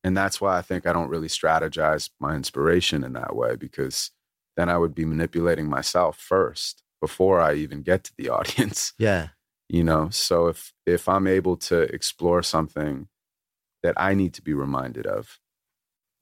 [0.02, 4.10] And that's why I think I don't really strategize my inspiration in that way, because
[4.56, 8.94] then I would be manipulating myself first before I even get to the audience.
[8.98, 9.28] Yeah.
[9.68, 13.08] You know, so if if I'm able to explore something
[13.82, 15.38] that I need to be reminded of,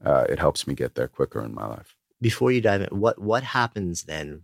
[0.04, 1.94] uh, it helps me get there quicker in my life.
[2.20, 4.42] Before you dive in, what what happens then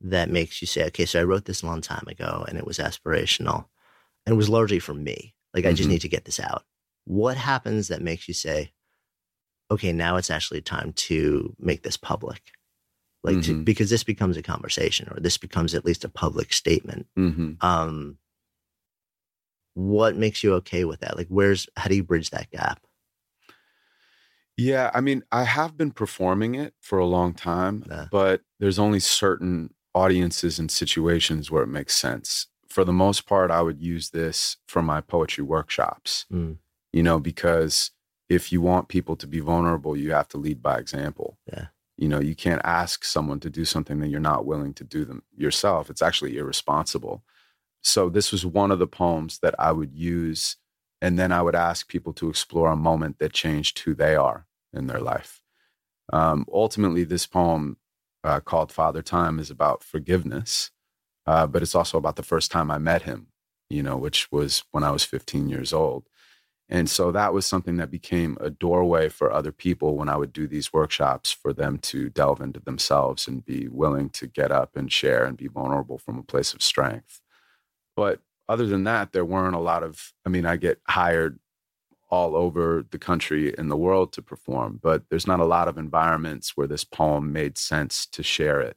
[0.00, 2.66] that makes you say, okay, so I wrote this a long time ago and it
[2.66, 3.66] was aspirational
[4.26, 5.34] and it was largely for me.
[5.54, 5.92] Like I just Mhm.
[5.92, 6.64] need to get this out.
[7.04, 8.72] What happens that makes you say,
[9.70, 12.52] okay, now it's actually time to make this public?
[13.22, 13.64] Like to, Mhm.
[13.64, 17.06] because this becomes a conversation or this becomes at least a public statement.
[17.18, 17.64] Mm-hmm.
[17.66, 18.18] Um
[19.74, 21.16] what makes you okay with that?
[21.16, 22.80] Like where's how do you bridge that gap?
[24.56, 29.00] Yeah, I mean, I have been performing it for a long time, but there's only
[29.00, 32.46] certain audiences and situations where it makes sense.
[32.68, 36.58] For the most part, I would use this for my poetry workshops, Mm.
[36.92, 37.90] you know, because
[38.28, 41.38] if you want people to be vulnerable, you have to lead by example.
[41.52, 41.66] Yeah.
[41.96, 45.04] You know, you can't ask someone to do something that you're not willing to do
[45.04, 45.90] them yourself.
[45.90, 47.22] It's actually irresponsible.
[47.84, 50.56] So this was one of the poems that I would use
[51.04, 54.46] and then I would ask people to explore a moment that changed who they are
[54.72, 55.42] in their life.
[56.10, 57.76] Um, ultimately, this poem
[58.24, 60.70] uh, called Father Time is about forgiveness,
[61.26, 63.26] uh, but it's also about the first time I met him,
[63.68, 66.08] you know, which was when I was 15 years old.
[66.70, 70.32] And so that was something that became a doorway for other people when I would
[70.32, 74.74] do these workshops for them to delve into themselves and be willing to get up
[74.74, 77.20] and share and be vulnerable from a place of strength.
[77.96, 81.38] But other than that, there weren't a lot of, I mean, I get hired
[82.10, 85.78] all over the country and the world to perform, but there's not a lot of
[85.78, 88.76] environments where this poem made sense to share it.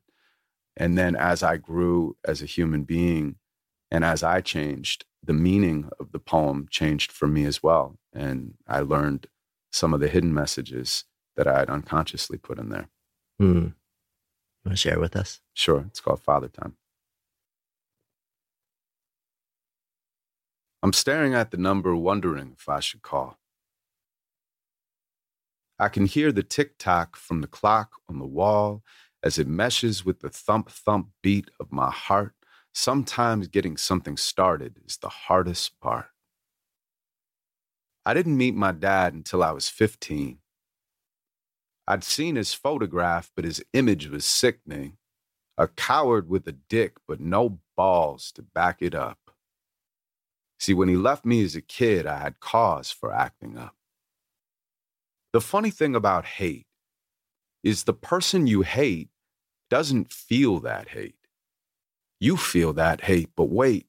[0.76, 3.36] And then as I grew as a human being
[3.92, 7.98] and as I changed, the meaning of the poem changed for me as well.
[8.14, 9.28] And I learned
[9.72, 11.04] some of the hidden messages
[11.36, 12.90] that I had unconsciously put in there.
[13.40, 13.58] Hmm.
[13.58, 13.74] You
[14.66, 15.42] want to share with us?
[15.54, 15.86] Sure.
[15.88, 16.76] It's called Father Time.
[20.88, 23.38] I'm staring at the number, wondering if I should call.
[25.78, 28.84] I can hear the tick tock from the clock on the wall
[29.22, 32.36] as it meshes with the thump thump beat of my heart.
[32.74, 36.06] Sometimes getting something started is the hardest part.
[38.06, 40.38] I didn't meet my dad until I was 15.
[41.86, 44.96] I'd seen his photograph, but his image was sickening.
[45.58, 49.27] A coward with a dick, but no balls to back it up.
[50.60, 53.76] See, when he left me as a kid, I had cause for acting up.
[55.34, 56.66] The funny thing about hate
[57.64, 59.10] is the person you hate
[59.70, 61.16] doesn't feel that hate.
[62.20, 63.88] You feel that hate, but wait.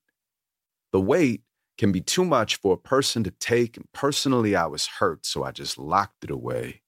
[0.92, 1.42] The weight
[1.78, 5.44] can be too much for a person to take, and personally, I was hurt, so
[5.44, 6.82] I just locked it away.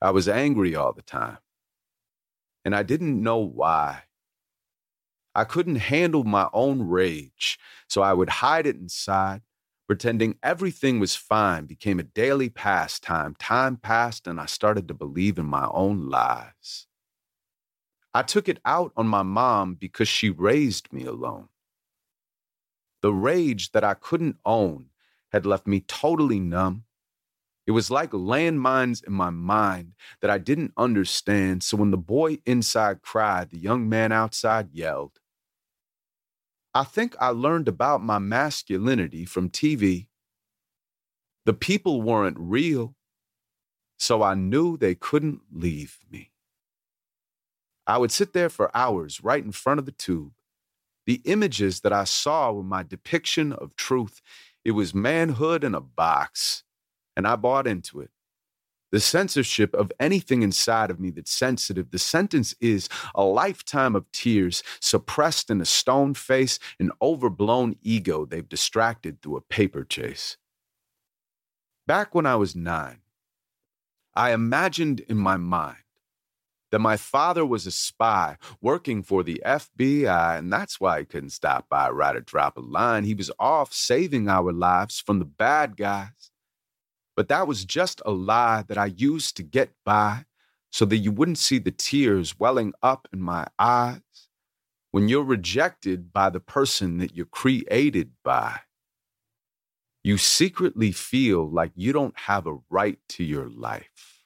[0.00, 1.38] I was angry all the time,
[2.64, 4.04] and I didn't know why.
[5.34, 7.58] I couldn't handle my own rage,
[7.88, 9.42] so I would hide it inside.
[9.86, 13.34] Pretending everything was fine became a daily pastime.
[13.38, 16.86] Time passed, and I started to believe in my own lies.
[18.14, 21.48] I took it out on my mom because she raised me alone.
[23.00, 24.90] The rage that I couldn't own
[25.32, 26.84] had left me totally numb.
[27.66, 31.62] It was like landmines in my mind that I didn't understand.
[31.62, 35.20] So when the boy inside cried, the young man outside yelled.
[36.74, 40.06] I think I learned about my masculinity from TV.
[41.44, 42.94] The people weren't real,
[43.98, 46.30] so I knew they couldn't leave me.
[47.86, 50.32] I would sit there for hours right in front of the tube.
[51.04, 54.22] The images that I saw were my depiction of truth.
[54.64, 56.62] It was manhood in a box,
[57.16, 58.10] and I bought into it
[58.92, 61.90] the censorship of anything inside of me that's sensitive.
[61.90, 68.26] The sentence is a lifetime of tears suppressed in a stone face, an overblown ego
[68.26, 70.36] they've distracted through a paper chase.
[71.86, 72.98] Back when I was nine,
[74.14, 75.78] I imagined in my mind
[76.70, 81.30] that my father was a spy working for the FBI, and that's why he couldn't
[81.30, 83.04] stop by right or drop a line.
[83.04, 86.31] He was off saving our lives from the bad guys.
[87.16, 90.24] But that was just a lie that I used to get by
[90.70, 94.00] so that you wouldn't see the tears welling up in my eyes
[94.90, 98.60] when you're rejected by the person that you're created by.
[100.02, 104.24] You secretly feel like you don't have a right to your life.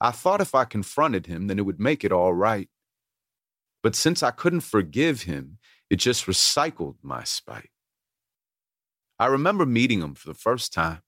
[0.00, 2.68] I thought if I confronted him, then it would make it all right.
[3.82, 5.58] But since I couldn't forgive him,
[5.90, 7.70] it just recycled my spite.
[9.22, 11.00] I remember meeting him for the first time.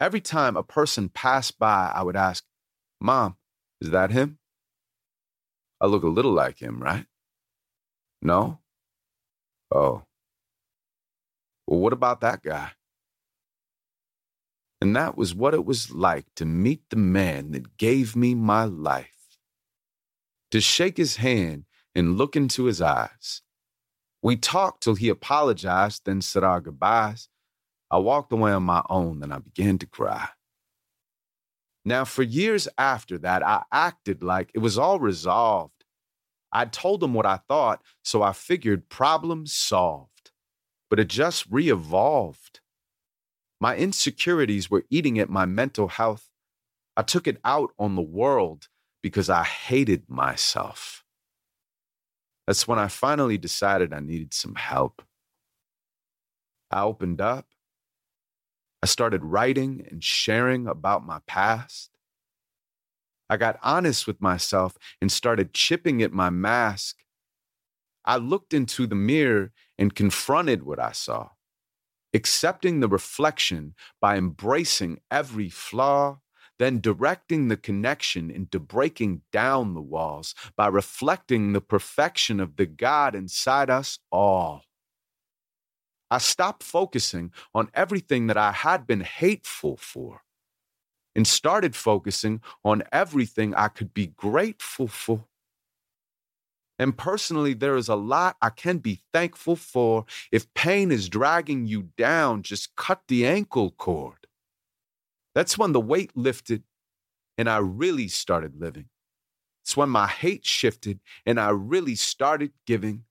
[0.00, 2.42] Every time a person passed by, I would ask,
[3.00, 3.36] Mom,
[3.80, 4.40] is that him?
[5.80, 7.06] I look a little like him, right?
[8.20, 8.58] No?
[9.70, 10.02] Oh.
[11.68, 12.72] Well, what about that guy?
[14.80, 18.64] And that was what it was like to meet the man that gave me my
[18.64, 19.38] life.
[20.50, 23.42] To shake his hand and look into his eyes
[24.22, 27.28] we talked till he apologized, then said our goodbyes.
[27.90, 30.28] I walked away on my own, then I began to cry.
[31.84, 35.84] Now, for years after that, I acted like it was all resolved.
[36.52, 40.30] I told him what I thought, so I figured problem solved.
[40.90, 42.60] But it just re evolved.
[43.60, 46.28] My insecurities were eating at my mental health.
[46.96, 48.68] I took it out on the world
[49.02, 51.04] because I hated myself.
[52.50, 55.02] That's when I finally decided I needed some help.
[56.68, 57.46] I opened up.
[58.82, 61.90] I started writing and sharing about my past.
[63.28, 66.96] I got honest with myself and started chipping at my mask.
[68.04, 71.28] I looked into the mirror and confronted what I saw,
[72.12, 76.18] accepting the reflection by embracing every flaw
[76.60, 82.66] then directing the connection into breaking down the walls by reflecting the perfection of the
[82.66, 84.64] God inside us all.
[86.10, 90.20] I stopped focusing on everything that I had been hateful for
[91.16, 95.24] and started focusing on everything I could be grateful for.
[96.78, 100.04] And personally, there is a lot I can be thankful for.
[100.30, 104.19] If pain is dragging you down, just cut the ankle cord.
[105.34, 106.64] That's when the weight lifted
[107.38, 108.86] and I really started living.
[109.62, 113.04] It's when my hate shifted and I really started giving.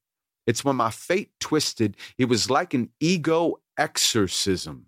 [0.45, 1.95] It's when my fate twisted.
[2.17, 4.87] It was like an ego exorcism.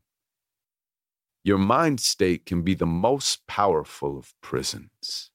[1.43, 5.31] Your mind state can be the most powerful of prisons.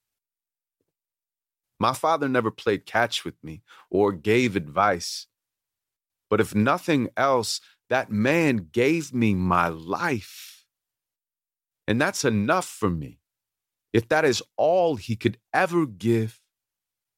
[1.78, 5.26] My father never played catch with me or gave advice.
[6.30, 10.55] But if nothing else, that man gave me my life.
[11.86, 13.20] And that's enough for me.
[13.92, 16.40] If that is all he could ever give,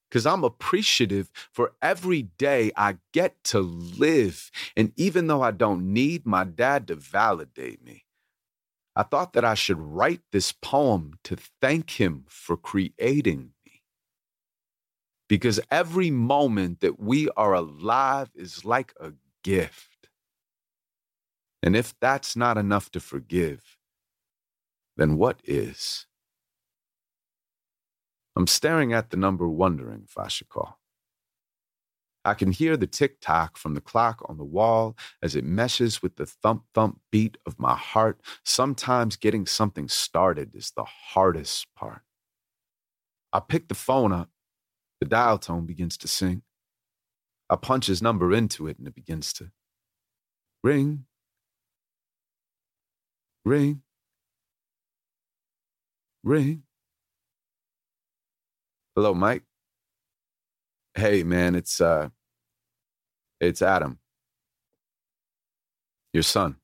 [0.08, 4.50] because I'm appreciative for every day I get to live.
[4.76, 8.04] And even though I don't need my dad to validate me,
[8.96, 13.82] I thought that I should write this poem to thank him for creating me.
[15.28, 19.12] Because every moment that we are alive is like a
[19.44, 20.08] gift.
[21.62, 23.77] And if that's not enough to forgive,
[24.98, 26.06] then what is?
[28.36, 30.78] I'm staring at the number, wondering if I should call.
[32.24, 36.02] I can hear the tick tock from the clock on the wall as it meshes
[36.02, 38.20] with the thump thump beat of my heart.
[38.44, 42.02] Sometimes getting something started is the hardest part.
[43.32, 44.30] I pick the phone up.
[45.00, 46.42] The dial tone begins to sing.
[47.48, 49.52] I punch his number into it and it begins to
[50.62, 51.04] ring,
[53.44, 53.82] ring,
[56.28, 56.62] ring.
[58.94, 59.44] Hello, Mike.
[60.94, 62.10] Hey, man, it's uh,
[63.40, 63.98] it's Adam,
[66.12, 66.56] your son.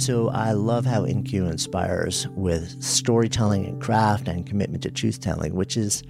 [0.00, 5.54] So I love how In-Q inspires with storytelling and craft and commitment to truth telling,
[5.54, 6.02] which is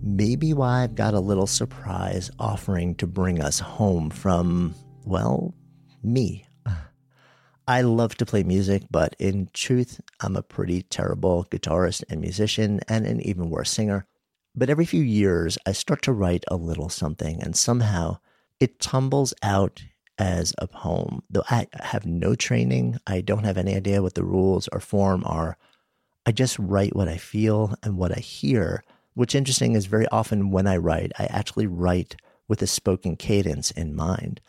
[0.00, 4.72] maybe why I've got a little surprise offering to bring us home from,
[5.04, 5.52] well,
[6.00, 6.46] me.
[7.66, 12.78] I love to play music, but in truth, I'm a pretty terrible guitarist and musician
[12.86, 14.06] and an even worse singer.
[14.54, 18.18] But every few years, I start to write a little something, and somehow
[18.60, 19.82] it tumbles out
[20.18, 21.22] as a poem.
[21.30, 25.22] Though I have no training, I don't have any idea what the rules or form
[25.24, 25.56] are.
[26.26, 28.82] I just write what I feel and what I hear.
[29.14, 32.16] Which interesting is very often when I write, I actually write
[32.46, 34.40] with a spoken cadence in mind.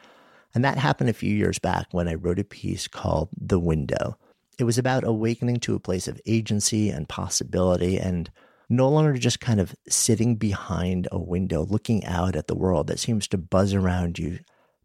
[0.54, 4.18] And that happened a few years back when I wrote a piece called The Window.
[4.58, 8.30] It was about awakening to a place of agency and possibility and
[8.68, 13.00] no longer just kind of sitting behind a window looking out at the world that
[13.00, 14.40] seems to buzz around you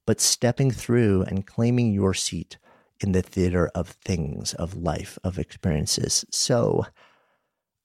[0.07, 2.59] but stepping through and claiming your seat
[3.01, 6.25] in the theater of things, of life, of experiences.
[6.31, 6.87] So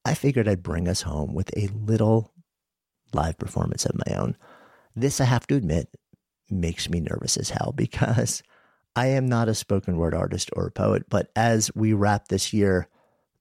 [0.06, 2.34] I figured I'd bring us home with a little
[3.14, 4.38] live performance of my own.
[4.96, 5.90] This, I have to admit,
[6.50, 8.44] makes me nervous as hell because
[8.96, 11.06] I am not a spoken word artist or a poet.
[11.10, 12.88] But as we wrap this year,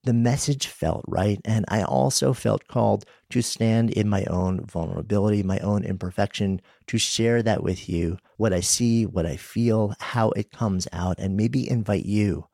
[0.03, 1.39] the message felt right.
[1.43, 6.97] And I also felt called to stand in my own vulnerability, my own imperfection, to
[6.97, 11.35] share that with you, what I see, what I feel, how it comes out, and
[11.35, 12.47] maybe invite you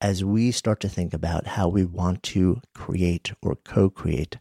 [0.00, 4.38] as we start to think about how we want to create or co create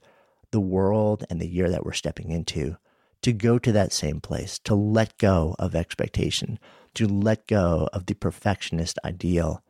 [0.51, 2.75] the world and the year that we're stepping into,
[3.21, 6.59] to go to that same place, to let go of expectation,
[6.95, 9.63] to let go of the perfectionist ideal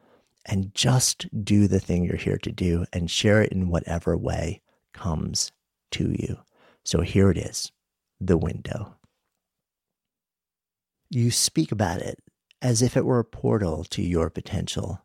[0.46, 4.62] and just do the thing you're here to do and share it in whatever way
[4.94, 5.52] comes
[5.92, 6.40] to you.
[6.84, 7.72] So here it is
[8.20, 8.96] the window.
[11.10, 12.20] You speak about it
[12.62, 15.02] as if it were a portal to your potential.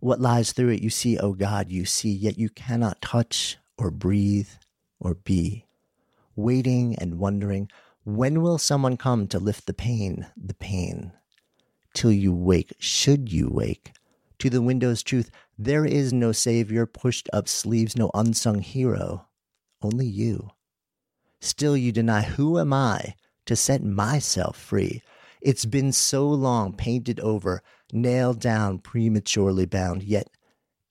[0.00, 3.90] What lies through it, you see, oh God, you see, yet you cannot touch or
[3.90, 4.48] breathe
[5.00, 5.66] or be.
[6.36, 7.70] Waiting and wondering,
[8.04, 11.12] when will someone come to lift the pain, the pain?
[11.94, 13.92] Till you wake, should you wake,
[14.44, 19.26] to the window's truth, there is no savior, pushed up sleeves, no unsung hero,
[19.80, 20.50] only you.
[21.40, 23.14] Still, you deny, who am I
[23.46, 25.00] to set myself free?
[25.40, 30.28] It's been so long painted over, nailed down, prematurely bound, yet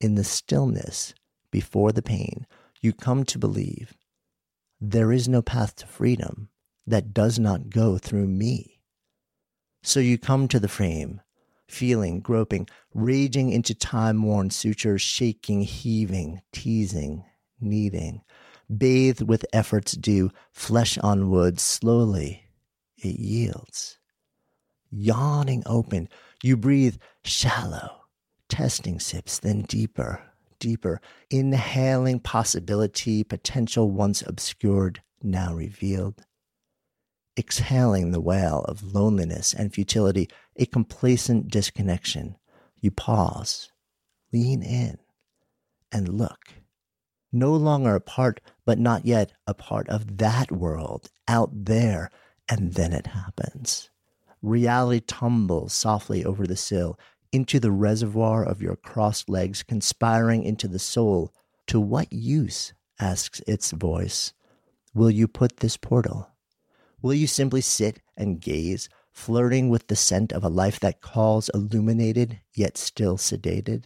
[0.02, 1.14] in the stillness
[1.52, 2.48] before the pain,
[2.82, 3.94] you come to believe
[4.82, 6.50] there is no path to freedom
[6.88, 8.82] that does not go through me.
[9.84, 11.22] So you come to the frame,
[11.74, 17.26] feeling, groping, raging into time worn sutures, shaking, heaving, teasing,
[17.60, 18.22] kneading,
[18.78, 22.44] bathed with efforts due, flesh on wood, slowly
[22.98, 23.98] it yields.
[24.92, 26.08] Yawning open,
[26.44, 28.04] you breathe shallow,
[28.48, 30.22] testing sips, then deeper,
[30.60, 36.24] deeper, inhaling possibility, potential once obscured, now revealed.
[37.38, 42.38] Exhaling the wail of loneliness and futility, a complacent disconnection.
[42.82, 43.72] You pause,
[44.32, 44.98] lean in,
[45.92, 46.56] and look.
[47.32, 52.12] No longer a part, but not yet a part of that world out there,
[52.48, 53.90] and then it happens.
[54.42, 57.00] Reality tumbles softly over the sill
[57.32, 61.34] into the reservoir of your crossed legs, conspiring into the soul.
[61.68, 64.34] To what use, asks its voice,
[64.94, 66.30] will you put this portal?
[67.02, 71.50] Will you simply sit and gaze, flirting with the scent of a life that calls
[71.54, 73.86] illuminated yet still sedated?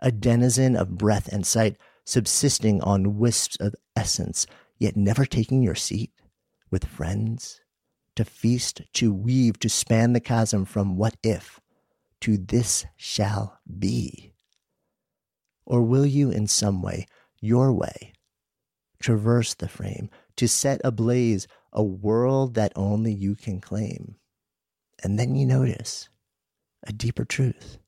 [0.00, 4.46] A denizen of breath and sight, subsisting on wisps of essence,
[4.78, 6.10] yet never taking your seat
[6.70, 7.60] with friends?
[8.16, 11.60] To feast, to weave, to span the chasm from what if
[12.20, 14.32] to this shall be?
[15.64, 17.06] Or will you, in some way,
[17.40, 18.12] your way,
[19.00, 24.16] traverse the frame to set ablaze a world that only you can claim?
[25.02, 26.08] And then you notice
[26.86, 27.78] a deeper truth.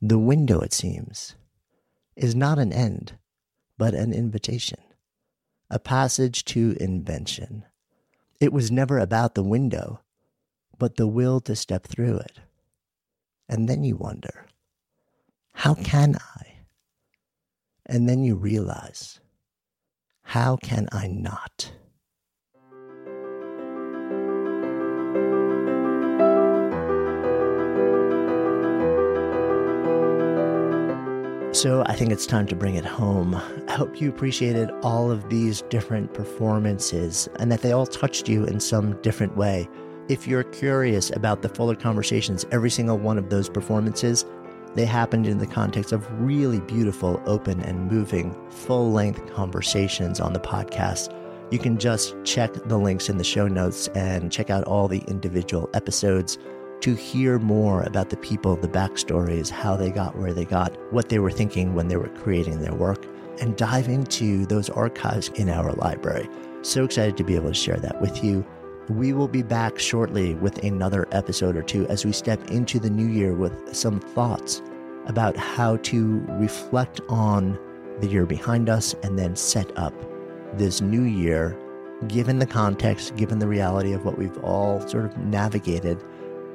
[0.00, 1.34] The window, it seems,
[2.16, 3.18] is not an end,
[3.76, 4.80] but an invitation,
[5.70, 7.64] a passage to invention.
[8.40, 10.00] It was never about the window,
[10.78, 12.40] but the will to step through it.
[13.48, 14.46] And then you wonder,
[15.54, 16.58] how can I?
[17.86, 19.18] And then you realize,
[20.22, 21.72] how can I not?
[31.52, 33.34] So I think it's time to bring it home.
[33.34, 38.44] I hope you appreciated all of these different performances and that they all touched you
[38.44, 39.66] in some different way.
[40.08, 44.26] If you're curious about the fuller conversations, every single one of those performances,
[44.74, 50.34] they happened in the context of really beautiful, open, and moving, full length conversations on
[50.34, 51.14] the podcast.
[51.50, 55.02] You can just check the links in the show notes and check out all the
[55.08, 56.36] individual episodes
[56.80, 61.08] to hear more about the people, the backstories, how they got where they got, what
[61.08, 63.04] they were thinking when they were creating their work,
[63.40, 66.28] and dive into those archives in our library.
[66.62, 68.44] So excited to be able to share that with you.
[68.88, 72.90] We will be back shortly with another episode or two as we step into the
[72.90, 74.62] new year with some thoughts
[75.06, 77.58] about how to reflect on
[78.00, 79.94] the year behind us and then set up
[80.54, 81.56] this new year,
[82.06, 86.02] given the context, given the reality of what we've all sort of navigated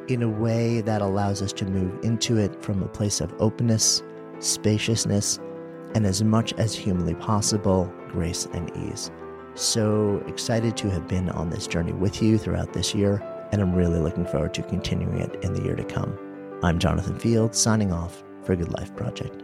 [0.07, 4.03] in a way that allows us to move into it from a place of openness,
[4.39, 5.39] spaciousness,
[5.95, 9.11] and as much as humanly possible, grace and ease.
[9.55, 13.21] So excited to have been on this journey with you throughout this year,
[13.51, 16.17] and I'm really looking forward to continuing it in the year to come.
[16.63, 19.43] I'm Jonathan Fields, signing off for Good Life Project.